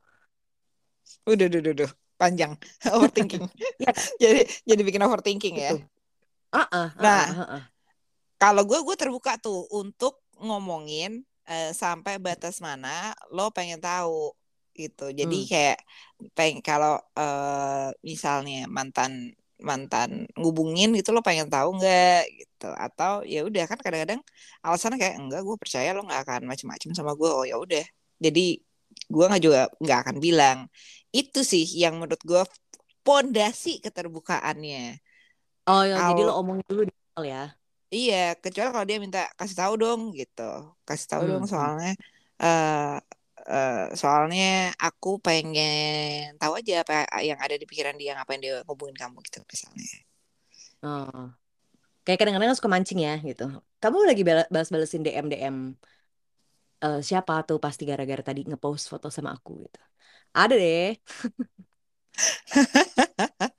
[1.27, 1.91] Udah, udah, udah, udah.
[2.17, 2.53] Panjang.
[2.97, 3.45] Overthinking.
[3.79, 3.93] Iya.
[4.23, 5.73] jadi jadi bikin overthinking ya.
[6.61, 7.65] Ah, ah, Nah, ah, ah, ah.
[8.41, 12.89] Kalau gue, gue terbuka tuh untuk ngomongin eh, sampai batas mana
[13.35, 14.35] lo pengen tahu
[14.77, 15.03] gitu.
[15.21, 15.49] Jadi Hmm.
[15.51, 15.77] kayak
[16.37, 19.13] pengen kalau eh, misalnya mantan
[19.69, 24.21] mantan ngubungin gitu lo pengen tahu nggak gitu atau ya udah kan kadang-kadang
[24.65, 27.81] alasannya kayak enggak gue percaya lo nggak akan macem-macem sama gue oh ya udah
[28.25, 28.41] jadi
[29.15, 30.59] gue nggak juga nggak akan bilang
[31.17, 32.43] itu sih yang menurut gue
[33.07, 35.01] pondasi keterbukaannya
[35.69, 37.39] Oh, ya, jadi lo omongin dulu di awal ya.
[37.95, 40.43] Iya, kecuali kalau dia minta kasih tahu dong gitu.
[40.89, 41.53] Kasih tahu Hmm, dong hmm.
[41.53, 41.89] soalnya
[42.43, 42.75] eh
[43.51, 44.45] eh, soalnya
[44.85, 46.93] aku pengen tahu aja apa
[47.29, 49.87] yang ada di pikiran dia, ngapain dia ngubungin kamu gitu misalnya.
[50.85, 51.33] Oh.
[52.05, 53.43] Kayak kadang-kadang suka mancing ya gitu.
[53.83, 55.57] Kamu lagi bala- balas-balesin DM DM
[56.85, 59.79] eh, siapa tuh pasti gara-gara tadi ngepost foto sama aku gitu.
[60.41, 60.87] Ada deh.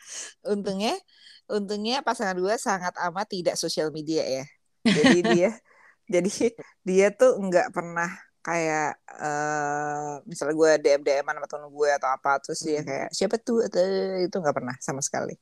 [0.53, 0.93] Untungnya,
[1.55, 4.43] untungnya pasangan gue sangat amat tidak sosial media ya.
[4.97, 5.49] Jadi dia,
[6.13, 6.29] jadi
[6.87, 8.09] dia tuh nggak pernah
[8.45, 8.83] kayak
[9.23, 12.87] eh misalnya gue DM DM sama temen gue atau apa terus dia Hmm.
[12.87, 13.81] kayak siapa tuh atau
[14.25, 15.33] itu nggak pernah sama sekali.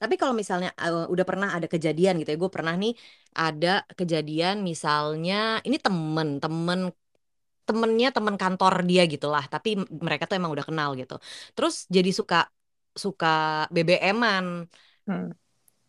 [0.00, 2.92] Tapi kalau misalnya eh, udah pernah ada kejadian gitu ya, gue pernah nih
[3.40, 5.34] ada kejadian misalnya
[5.66, 6.80] ini temen temen
[7.68, 9.68] temennya temen kantor dia gitulah, tapi
[10.06, 11.14] mereka tuh emang udah kenal gitu.
[11.56, 12.36] Terus jadi suka
[13.04, 13.26] suka
[13.74, 14.46] BBM-an
[15.06, 15.30] Hmm.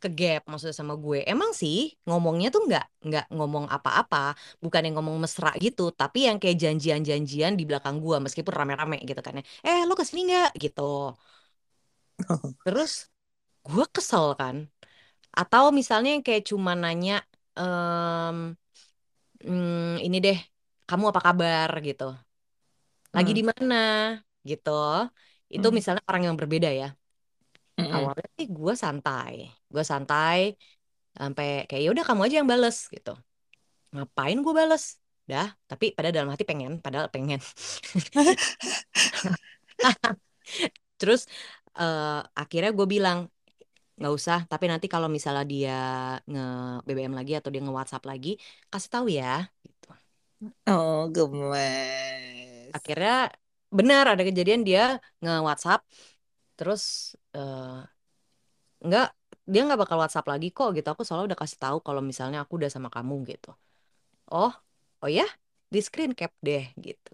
[0.02, 1.19] ke gap maksudnya sama gue.
[1.32, 1.78] Emang sih
[2.10, 4.17] ngomongnya tuh nggak nggak ngomong apa-apa,
[4.63, 9.21] bukan yang ngomong mesra gitu, tapi yang kayak janjian-janjian di belakang gue meskipun rame-rame gitu
[9.26, 9.43] kan ya.
[9.67, 10.82] Eh lo ke sini nggak gitu.
[12.65, 12.91] Terus
[13.67, 14.58] gue kesel kan.
[15.39, 17.13] Atau misalnya yang kayak cuma nanya
[17.60, 18.38] em,
[19.45, 20.38] "Hmm, ini deh,
[20.88, 22.04] kamu apa kabar gitu.
[23.15, 23.38] Lagi Hmm.
[23.38, 23.76] di mana
[24.50, 24.69] gitu.
[25.56, 25.78] itu Hmm.
[25.78, 26.86] misalnya orang yang berbeda ya
[27.82, 27.91] Mm-mm.
[27.96, 29.34] awalnya sih gue santai
[29.74, 30.39] gue santai
[31.20, 33.10] sampai kayak ya udah kamu aja yang bales gitu
[33.96, 34.84] ngapain gue bales
[35.32, 37.39] dah tapi pada dalam hati pengen padahal pengen
[41.00, 41.22] terus
[41.80, 43.20] eh, akhirnya gue bilang
[44.00, 45.74] nggak usah tapi nanti kalau misalnya dia
[46.32, 46.41] nge
[46.88, 48.30] BBM lagi atau dia nge WhatsApp lagi
[48.72, 49.26] kasih tahu ya
[49.65, 49.88] gitu
[50.67, 52.74] Oh, gemes.
[52.76, 53.12] akhirnya
[53.78, 54.82] benar ada kejadian dia
[55.24, 55.82] nge WhatsApp
[56.58, 56.84] terus
[57.34, 57.80] eh,
[58.82, 59.08] nggak
[59.52, 60.88] dia nggak bakal WhatsApp lagi kok gitu.
[60.94, 63.52] Aku selalu udah kasih tahu kalau misalnya aku udah sama kamu gitu.
[64.32, 64.54] Oh
[65.04, 65.26] oh ya?
[65.74, 67.13] Di screen cap deh gitu.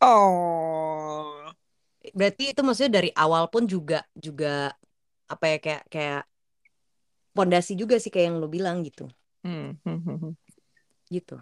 [0.00, 1.50] Oh.
[2.14, 4.70] berarti itu maksudnya dari awal pun juga juga
[5.26, 6.22] apa ya kayak kayak
[7.34, 9.10] pondasi juga sih kayak yang lo bilang gitu.
[9.42, 9.74] Hmm,
[11.14, 11.36] gitu.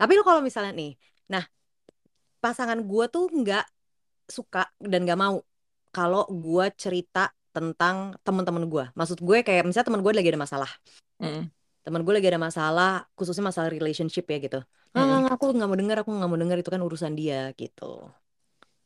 [0.00, 0.92] Tapi lo kalau misalnya nih
[1.30, 1.44] nah
[2.42, 3.64] pasangan gua tuh nggak
[4.26, 5.38] suka dan nggak mau
[5.94, 8.84] kalau gua cerita tentang teman-teman gua.
[8.96, 10.70] Maksud gue kayak misalnya teman gue lagi ada masalah.
[11.20, 11.46] Hmm.
[11.82, 14.58] teman gue lagi ada masalah khususnya masalah relationship ya gitu.
[14.94, 17.50] Ah nggak, nggak, aku nggak mau denger aku nggak mau denger itu kan urusan dia
[17.58, 18.06] gitu.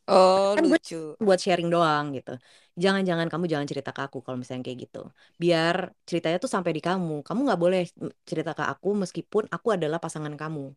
[0.09, 1.19] Oh, kan gue lucu.
[1.21, 2.41] buat sharing doang gitu.
[2.79, 5.13] Jangan-jangan kamu jangan cerita ke aku kalau misalnya kayak gitu.
[5.37, 7.21] Biar ceritanya tuh sampai di kamu.
[7.21, 7.83] Kamu nggak boleh
[8.25, 10.73] cerita ke aku meskipun aku adalah pasangan kamu.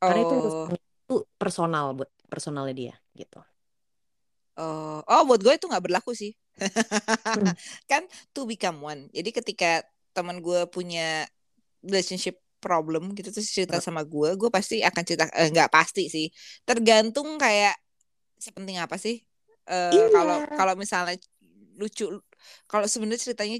[0.00, 0.68] Karena itu Oh.
[0.72, 3.36] itu personal buat personalnya dia gitu
[4.54, 6.32] Oh, oh buat gue itu nggak berlaku sih.
[7.26, 7.50] Hmm.
[7.90, 9.10] Kan to become one.
[9.10, 9.82] Jadi ketika
[10.14, 11.26] teman gue punya
[11.82, 16.26] relationship problem gitu terus cerita sama gue, gue pasti akan cerita eh, nggak pasti sih.
[16.62, 17.74] Tergantung kayak
[18.38, 19.20] sepenting apa sih.
[19.66, 20.08] Eh, Iya.
[20.14, 21.18] kalau kalau misalnya
[21.74, 22.06] lucu
[22.70, 23.58] kalau sebenarnya ceritanya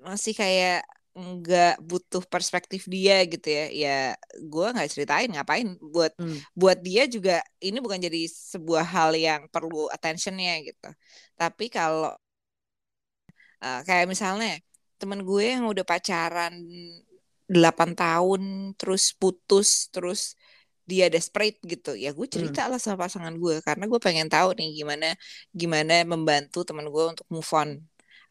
[0.00, 0.80] masih kayak
[1.14, 3.64] nggak butuh perspektif dia gitu ya.
[3.82, 3.90] Ya
[4.52, 6.38] gue nggak ceritain ngapain buat Hmm.
[6.60, 8.18] buat dia juga ini bukan jadi
[8.52, 10.86] sebuah hal yang perlu attentionnya gitu.
[11.38, 12.10] Tapi kalau
[13.64, 14.48] eh, kayak misalnya
[15.00, 16.54] temen gue yang udah pacaran
[17.54, 18.42] 8 tahun
[18.78, 20.20] terus putus terus
[20.90, 23.54] dia desperate gitu ya gue cerita lah sama pasangan gue.
[23.66, 25.06] Karena gue pengen tahu nih gimana
[25.60, 27.70] gimana membantu teman gue untuk move on.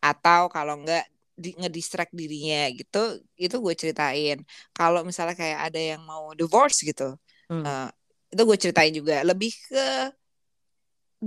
[0.03, 1.03] Atau kalau enggak
[1.43, 2.97] di, ngedistract dirinya gitu
[3.43, 4.37] itu gue ceritain
[4.77, 7.03] kalau misalnya kayak ada yang mau divorce gitu
[7.49, 7.65] Hmm.
[7.65, 7.85] eh,
[8.33, 9.79] itu gue ceritain juga lebih ke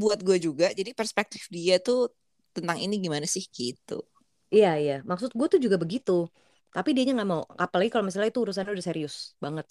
[0.01, 2.13] buat gue juga jadi perspektif dia tuh
[2.57, 4.05] tentang ini gimana sih gitu
[4.55, 6.13] Iya iya, maksud gue tuh juga begitu.
[6.75, 7.43] Tapi dianya nggak mau.
[7.65, 9.15] Apalagi kalau misalnya itu urusannya udah serius
[9.45, 9.67] banget.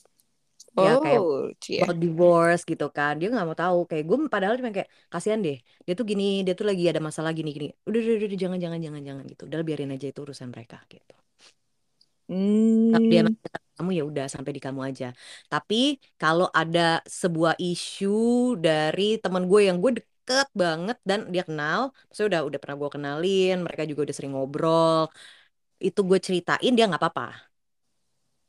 [0.84, 3.12] Ya kayak oh cie about divorce gitu kan.
[3.20, 3.78] Dia nggak mau tahu.
[3.90, 5.58] Kayak gue padahal cuma kayak kasihan deh.
[5.86, 7.68] Dia tuh gini, dia tuh lagi ada masalah gini gini.
[7.88, 9.42] Udah udah udah, udah, jangan jangan jangan jangan gitu.
[9.50, 11.14] Udah biarin aja itu urusan mereka gitu.
[12.92, 13.36] Kalau dia hmm.
[13.78, 15.06] kamu ya udah sampai di kamu aja.
[15.52, 15.76] Tapi
[16.22, 16.80] kalau ada
[17.22, 18.08] sebuah isu
[18.66, 21.82] dari teman gue yang gue deket banget dan dia kenal,
[22.14, 25.02] saya udah udah pernah gue kenalin, mereka juga udah sering ngobrol,
[25.88, 27.24] itu gue ceritain dia nggak apa-apa.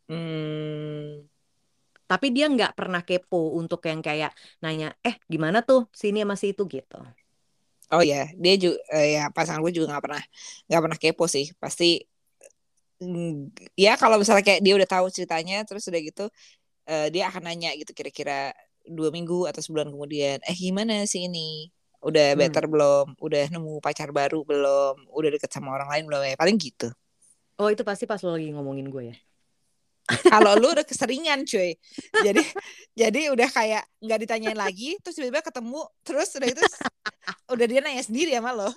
[0.09, 1.27] Hmm.
[2.11, 4.31] Tapi dia nggak pernah kepo untuk yang kayak
[4.63, 6.97] nanya, eh gimana tuh sini sama si itu gitu.
[7.95, 8.79] Oh ya, dia juga
[9.15, 10.23] ya pasangan gue juga nggak pernah
[10.67, 11.45] nggak pernah kepo sih.
[11.63, 12.03] Pasti
[13.77, 16.25] ya kalau misalnya kayak dia udah tahu ceritanya, terus udah gitu
[16.91, 18.53] eh, dia akan nanya gitu kira-kira
[18.89, 21.71] dua minggu atau sebulan kemudian, eh gimana sih ini?
[22.05, 22.37] Udah Hmm.
[22.41, 23.17] better belum?
[23.21, 25.11] Udah nemu pacar baru belum?
[25.13, 26.23] Udah deket sama orang lain belum?
[26.27, 26.91] Ya paling gitu.
[27.61, 29.15] Oh itu pasti pas lo lagi ngomongin gue ya.
[30.07, 31.75] Kalau lu udah keseringan cuy,
[32.23, 32.43] jadi
[32.95, 36.63] jadi udah kayak nggak ditanyain lagi, terus tiba-tiba ketemu, terus udah itu
[37.59, 38.71] udah dia nanya sendiri sama lo,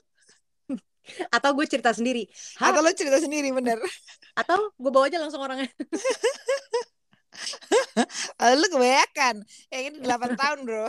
[1.29, 2.25] Atau gue cerita sendiri.
[2.57, 2.73] Hah?
[2.73, 3.77] atau lo cerita sendiri bener?
[4.33, 5.69] Atau gue bawa aja langsung orangnya.
[8.39, 9.35] Eh, lu kebanyakan.
[9.71, 10.87] Yang ini 8 tahun, Bro.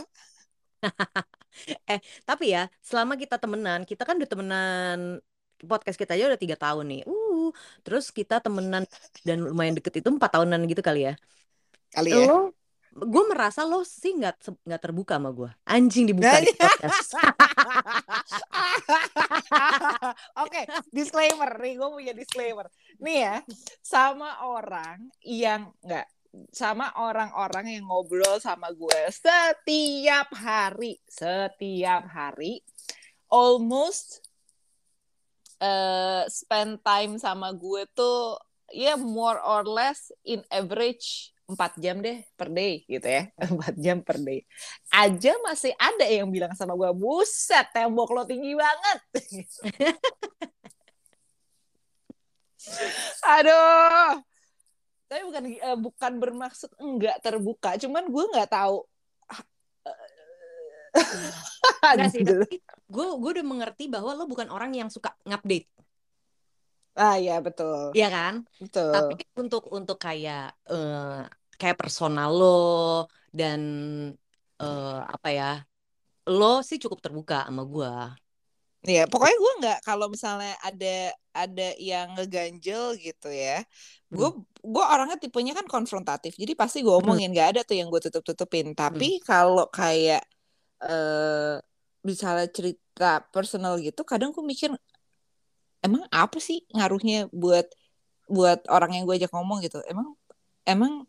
[1.87, 4.99] Eh, tapi ya, selama kita temenan, kita kan udah temenan
[5.61, 7.01] podcast kita aja udah tiga tahun nih.
[7.05, 7.20] Uh,
[7.81, 8.85] terus kita temenan
[9.25, 11.17] dan lumayan deket itu empat tahunan gitu kali ya.
[11.89, 12.29] Kali ya.
[12.29, 12.53] Lo,
[12.91, 15.49] gue merasa lo sih nggak nggak terbuka sama gue.
[15.65, 17.17] Anjing dibuka di podcast.
[20.43, 22.67] Oke, disclaimer nih, gue punya disclaimer.
[23.01, 23.35] Nih ya,
[23.81, 26.05] sama orang yang enggak
[26.55, 32.63] sama orang-orang yang ngobrol sama gue setiap hari, setiap hari,
[33.27, 34.23] almost
[35.61, 38.33] eh spend time sama gue tuh
[38.73, 43.27] ya more or less in average 4 jam deh per day gitu ya.
[43.51, 44.47] 4 jam per day.
[44.89, 48.99] Aja masih ada yang bilang sama gue buset tembok lo tinggi banget.
[53.37, 54.23] Aduh.
[55.11, 57.75] Tapi bukan eh, bukan bermaksud enggak terbuka.
[57.75, 58.87] Cuman gue nggak tahu
[61.97, 65.65] Enggak sih, tapi gue gue udah mengerti bahwa lo bukan orang yang suka ngupdate.
[66.93, 67.95] Ah ya betul.
[67.97, 68.33] Iya kan?
[68.59, 68.91] Betul.
[68.93, 71.25] Tapi untuk untuk kayak uh,
[71.57, 73.61] kayak personal lo dan
[74.61, 75.51] uh, apa ya?
[76.29, 77.93] Lo sih cukup terbuka sama gue.
[78.81, 83.61] Iya, pokoknya gue nggak kalau misalnya ada ada yang ngeganjel gitu ya,
[84.09, 84.41] gue hmm.
[84.65, 87.05] gue orangnya tipenya kan konfrontatif, jadi pasti gue hmm.
[87.05, 88.73] omongin nggak ada tuh yang gue tutup tutupin.
[88.73, 89.23] Tapi hmm.
[89.23, 90.25] kalau kayak
[90.81, 91.61] uh,
[92.01, 94.73] misalnya cerita personal gitu, kadang gue mikir
[95.81, 97.65] emang apa sih ngaruhnya buat
[98.29, 100.13] buat orang yang gue ajak ngomong gitu, emang
[100.65, 101.05] emang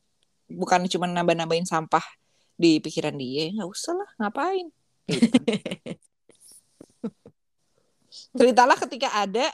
[0.48, 2.04] bukan cuma nambah-nambahin sampah
[2.56, 4.68] di pikiran dia, nggak usah lah, ngapain?
[5.08, 5.28] Gitu.
[8.38, 9.48] ceritalah ketika ada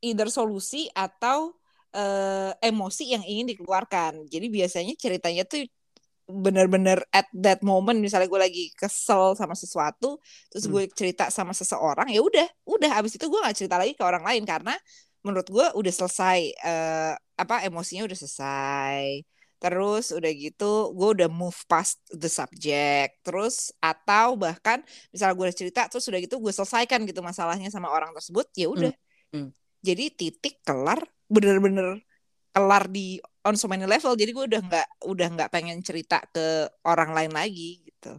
[0.00, 1.56] either solusi atau
[1.92, 4.28] uh, emosi yang ingin dikeluarkan.
[4.28, 5.66] Jadi biasanya ceritanya tuh
[6.28, 10.20] benar-benar at that moment misalnya gue lagi kesel sama sesuatu
[10.52, 10.72] terus hmm.
[10.76, 14.20] gue cerita sama seseorang ya udah udah abis itu gue nggak cerita lagi ke orang
[14.20, 14.76] lain karena
[15.24, 19.24] menurut gue udah selesai uh, apa emosinya udah selesai
[19.58, 25.58] terus udah gitu gue udah move past the subject terus atau bahkan misalnya gue udah
[25.58, 28.92] cerita terus udah gitu gue selesaikan gitu masalahnya sama orang tersebut ya udah
[29.34, 29.34] hmm.
[29.34, 29.50] Hmm.
[29.82, 32.04] jadi titik kelar bener-bener
[32.54, 36.66] kelar di on so many level jadi gue udah nggak udah nggak pengen cerita ke
[36.86, 38.18] orang lain lagi gitu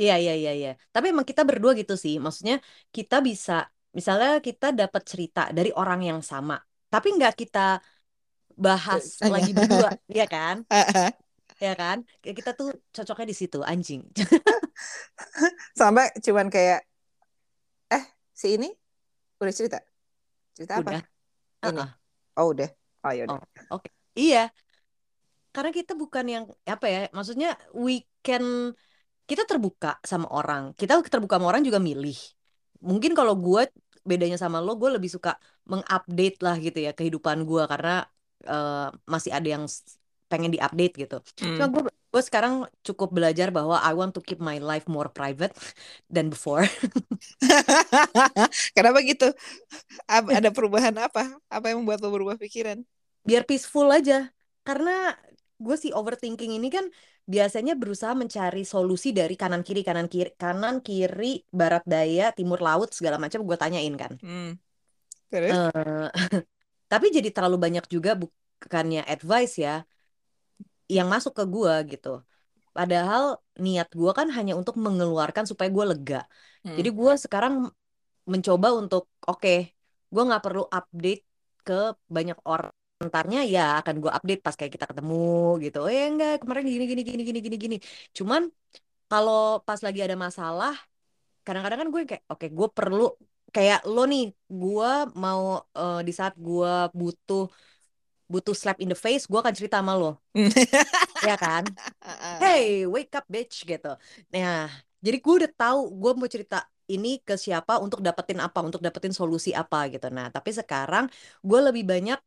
[0.00, 2.60] iya iya iya iya tapi emang kita berdua gitu sih maksudnya
[2.92, 7.80] kita bisa misalnya kita dapat cerita dari orang yang sama tapi nggak kita
[8.56, 10.64] bahas lagi berdua, ya kan?
[11.64, 12.02] ya kan?
[12.24, 14.02] Kita tuh cocoknya di situ, anjing.
[15.78, 16.80] Sampai cuman kayak
[17.92, 18.72] eh si ini
[19.36, 19.78] udah cerita.
[20.56, 20.90] Cerita apa?
[20.96, 21.02] Udah.
[21.04, 21.68] Ini.
[21.68, 21.88] Uh -uh.
[22.40, 22.70] Oh, udah.
[23.04, 23.36] Oh, ya udah.
[23.36, 23.88] Oh, Oke.
[23.88, 23.92] Okay.
[24.16, 24.50] Iya.
[25.54, 27.00] Karena kita bukan yang apa ya?
[27.12, 28.72] Maksudnya we can
[29.28, 30.72] kita terbuka sama orang.
[30.74, 32.16] Kita terbuka sama orang juga milih.
[32.80, 33.68] Mungkin kalau gue
[34.06, 35.34] bedanya sama lo, gue lebih suka
[35.66, 38.06] mengupdate lah gitu ya kehidupan gue karena
[38.46, 39.64] uh, masih ada yang
[40.30, 41.18] pengen diupdate gitu.
[41.42, 41.58] Hmm.
[41.58, 45.52] Cuma gue gue sekarang cukup belajar bahwa I want to keep my life more private
[46.08, 46.64] than before.
[48.76, 49.28] Kenapa gitu?
[50.08, 51.36] Ada perubahan apa?
[51.52, 52.80] Apa yang membuat lo berubah pikiran?
[53.26, 54.30] Biar peaceful aja.
[54.62, 55.10] Karena
[55.58, 56.86] gue sih overthinking ini kan
[57.26, 62.94] biasanya berusaha mencari solusi dari kanan kiri kanan kiri kanan kiri barat daya timur laut
[62.94, 64.14] segala macam gue tanyain kan.
[64.22, 64.54] Hmm.
[65.26, 65.52] Terus?
[65.52, 66.06] Uh,
[66.92, 69.82] tapi jadi terlalu banyak juga bukannya advice ya
[70.86, 72.22] yang masuk ke gue gitu
[72.70, 76.22] padahal niat gue kan hanya untuk mengeluarkan supaya gue lega
[76.62, 76.76] hmm.
[76.78, 77.54] jadi gue sekarang
[78.26, 79.58] mencoba untuk oke okay,
[80.10, 81.26] gue nggak perlu update
[81.66, 85.14] ke banyak orang entarnya ya akan gue update pas kayak kita ketemu
[85.64, 85.78] gitu.
[85.84, 87.76] Oh ya enggak kemarin gini gini gini gini gini gini.
[88.16, 88.42] Cuman
[89.10, 90.74] kalau pas lagi ada masalah
[91.46, 93.06] kadang-kadang kan gue kayak oke okay, gue perlu
[93.54, 97.46] kayak lo nih gue mau uh, di saat gue butuh
[98.26, 100.18] butuh slap in the face gue akan cerita sama lo.
[101.26, 101.64] Ya kan?
[102.38, 103.92] Hey wake up bitch gitu.
[104.34, 104.68] Nah
[104.98, 109.14] jadi gue udah tahu gue mau cerita ini ke siapa untuk dapetin apa untuk dapetin
[109.14, 110.06] solusi apa gitu.
[110.10, 111.06] Nah tapi sekarang
[111.42, 112.18] gue lebih banyak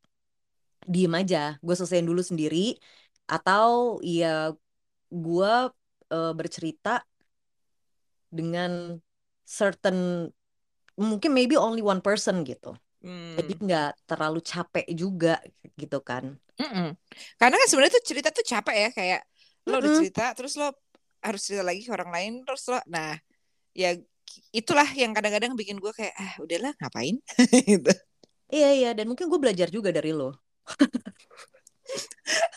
[0.86, 2.77] diem aja gue selesaiin dulu sendiri.
[3.30, 4.53] Atau ya
[5.09, 5.53] gue
[6.13, 7.03] uh, bercerita
[8.30, 9.01] dengan
[9.45, 10.30] certain
[10.99, 12.75] mungkin maybe only one person gitu.
[12.99, 13.39] Hmm.
[13.39, 15.39] jadi nggak terlalu capek juga
[15.80, 16.36] gitu kan.
[16.59, 16.91] Mm-mm.
[17.39, 19.21] karena kan sebenarnya tuh cerita tuh capek ya kayak
[19.71, 20.75] lo udah cerita terus lo
[21.23, 23.15] harus cerita lagi ke orang lain terus lo nah
[23.71, 23.95] ya
[24.51, 27.15] itulah yang kadang-kadang bikin gue kayak ah udahlah ngapain?
[27.71, 27.91] Gitu.
[28.49, 30.36] Iya iya dan mungkin gue belajar juga dari lo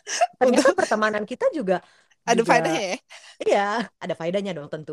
[0.41, 1.81] ternyata pertemanan kita juga
[2.23, 2.97] ada juga, faedahnya ya?
[3.43, 3.61] Iya
[4.03, 4.93] ada faedahnya dong tentu.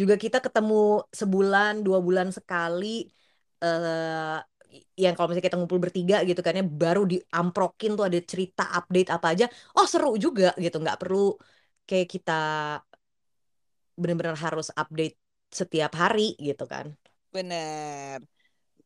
[0.00, 0.74] Juga kita ketemu
[1.20, 2.86] sebulan dua bulan sekali
[3.62, 4.38] uh,
[4.98, 9.08] yang kalau misalnya kita ngumpul bertiga gitu kan ya baru diamprokin tuh ada cerita update
[9.16, 9.44] apa aja.
[9.78, 10.76] Oh seru juga gitu.
[10.82, 11.18] Nggak perlu
[11.88, 12.32] kayak kita
[14.00, 15.16] benar-benar harus update
[15.58, 16.86] setiap hari gitu kan.
[17.32, 18.20] Bener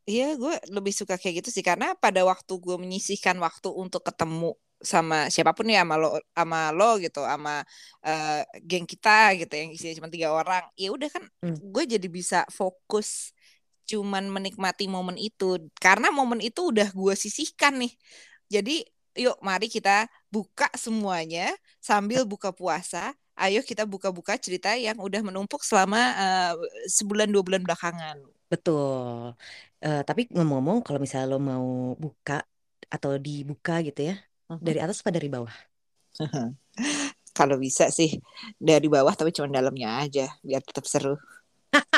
[0.09, 4.57] Iya, gue lebih suka kayak gitu sih karena pada waktu gue menyisihkan waktu untuk ketemu
[4.81, 7.67] sama siapa pun ya sama lo sama lo gitu sama
[8.07, 11.59] uh, geng kita gitu yang isinya cuma tiga orang ya udah kan hmm.
[11.75, 13.35] gue jadi bisa fokus
[13.89, 15.57] cuman menikmati momen itu.
[15.81, 17.93] Karena momen itu udah gue sisihkan nih.
[18.53, 18.85] Jadi
[19.19, 21.51] yuk mari kita buka semuanya
[21.83, 26.55] sambil buka puasa ayo kita buka-buka cerita yang udah menumpuk selama uh,
[26.87, 28.23] sebulan dua bulan belakangan.
[28.47, 29.35] Betul
[29.87, 31.67] uh, tapi ngomong-ngomong kalau misalnya lo mau
[32.03, 32.35] buka
[32.95, 34.15] atau dibuka gitu ya
[34.67, 35.55] dari atas apa dari bawah?
[37.39, 38.11] Kalau bisa sih
[38.59, 41.15] dari bawah tapi cuma dalamnya aja biar tetap seru.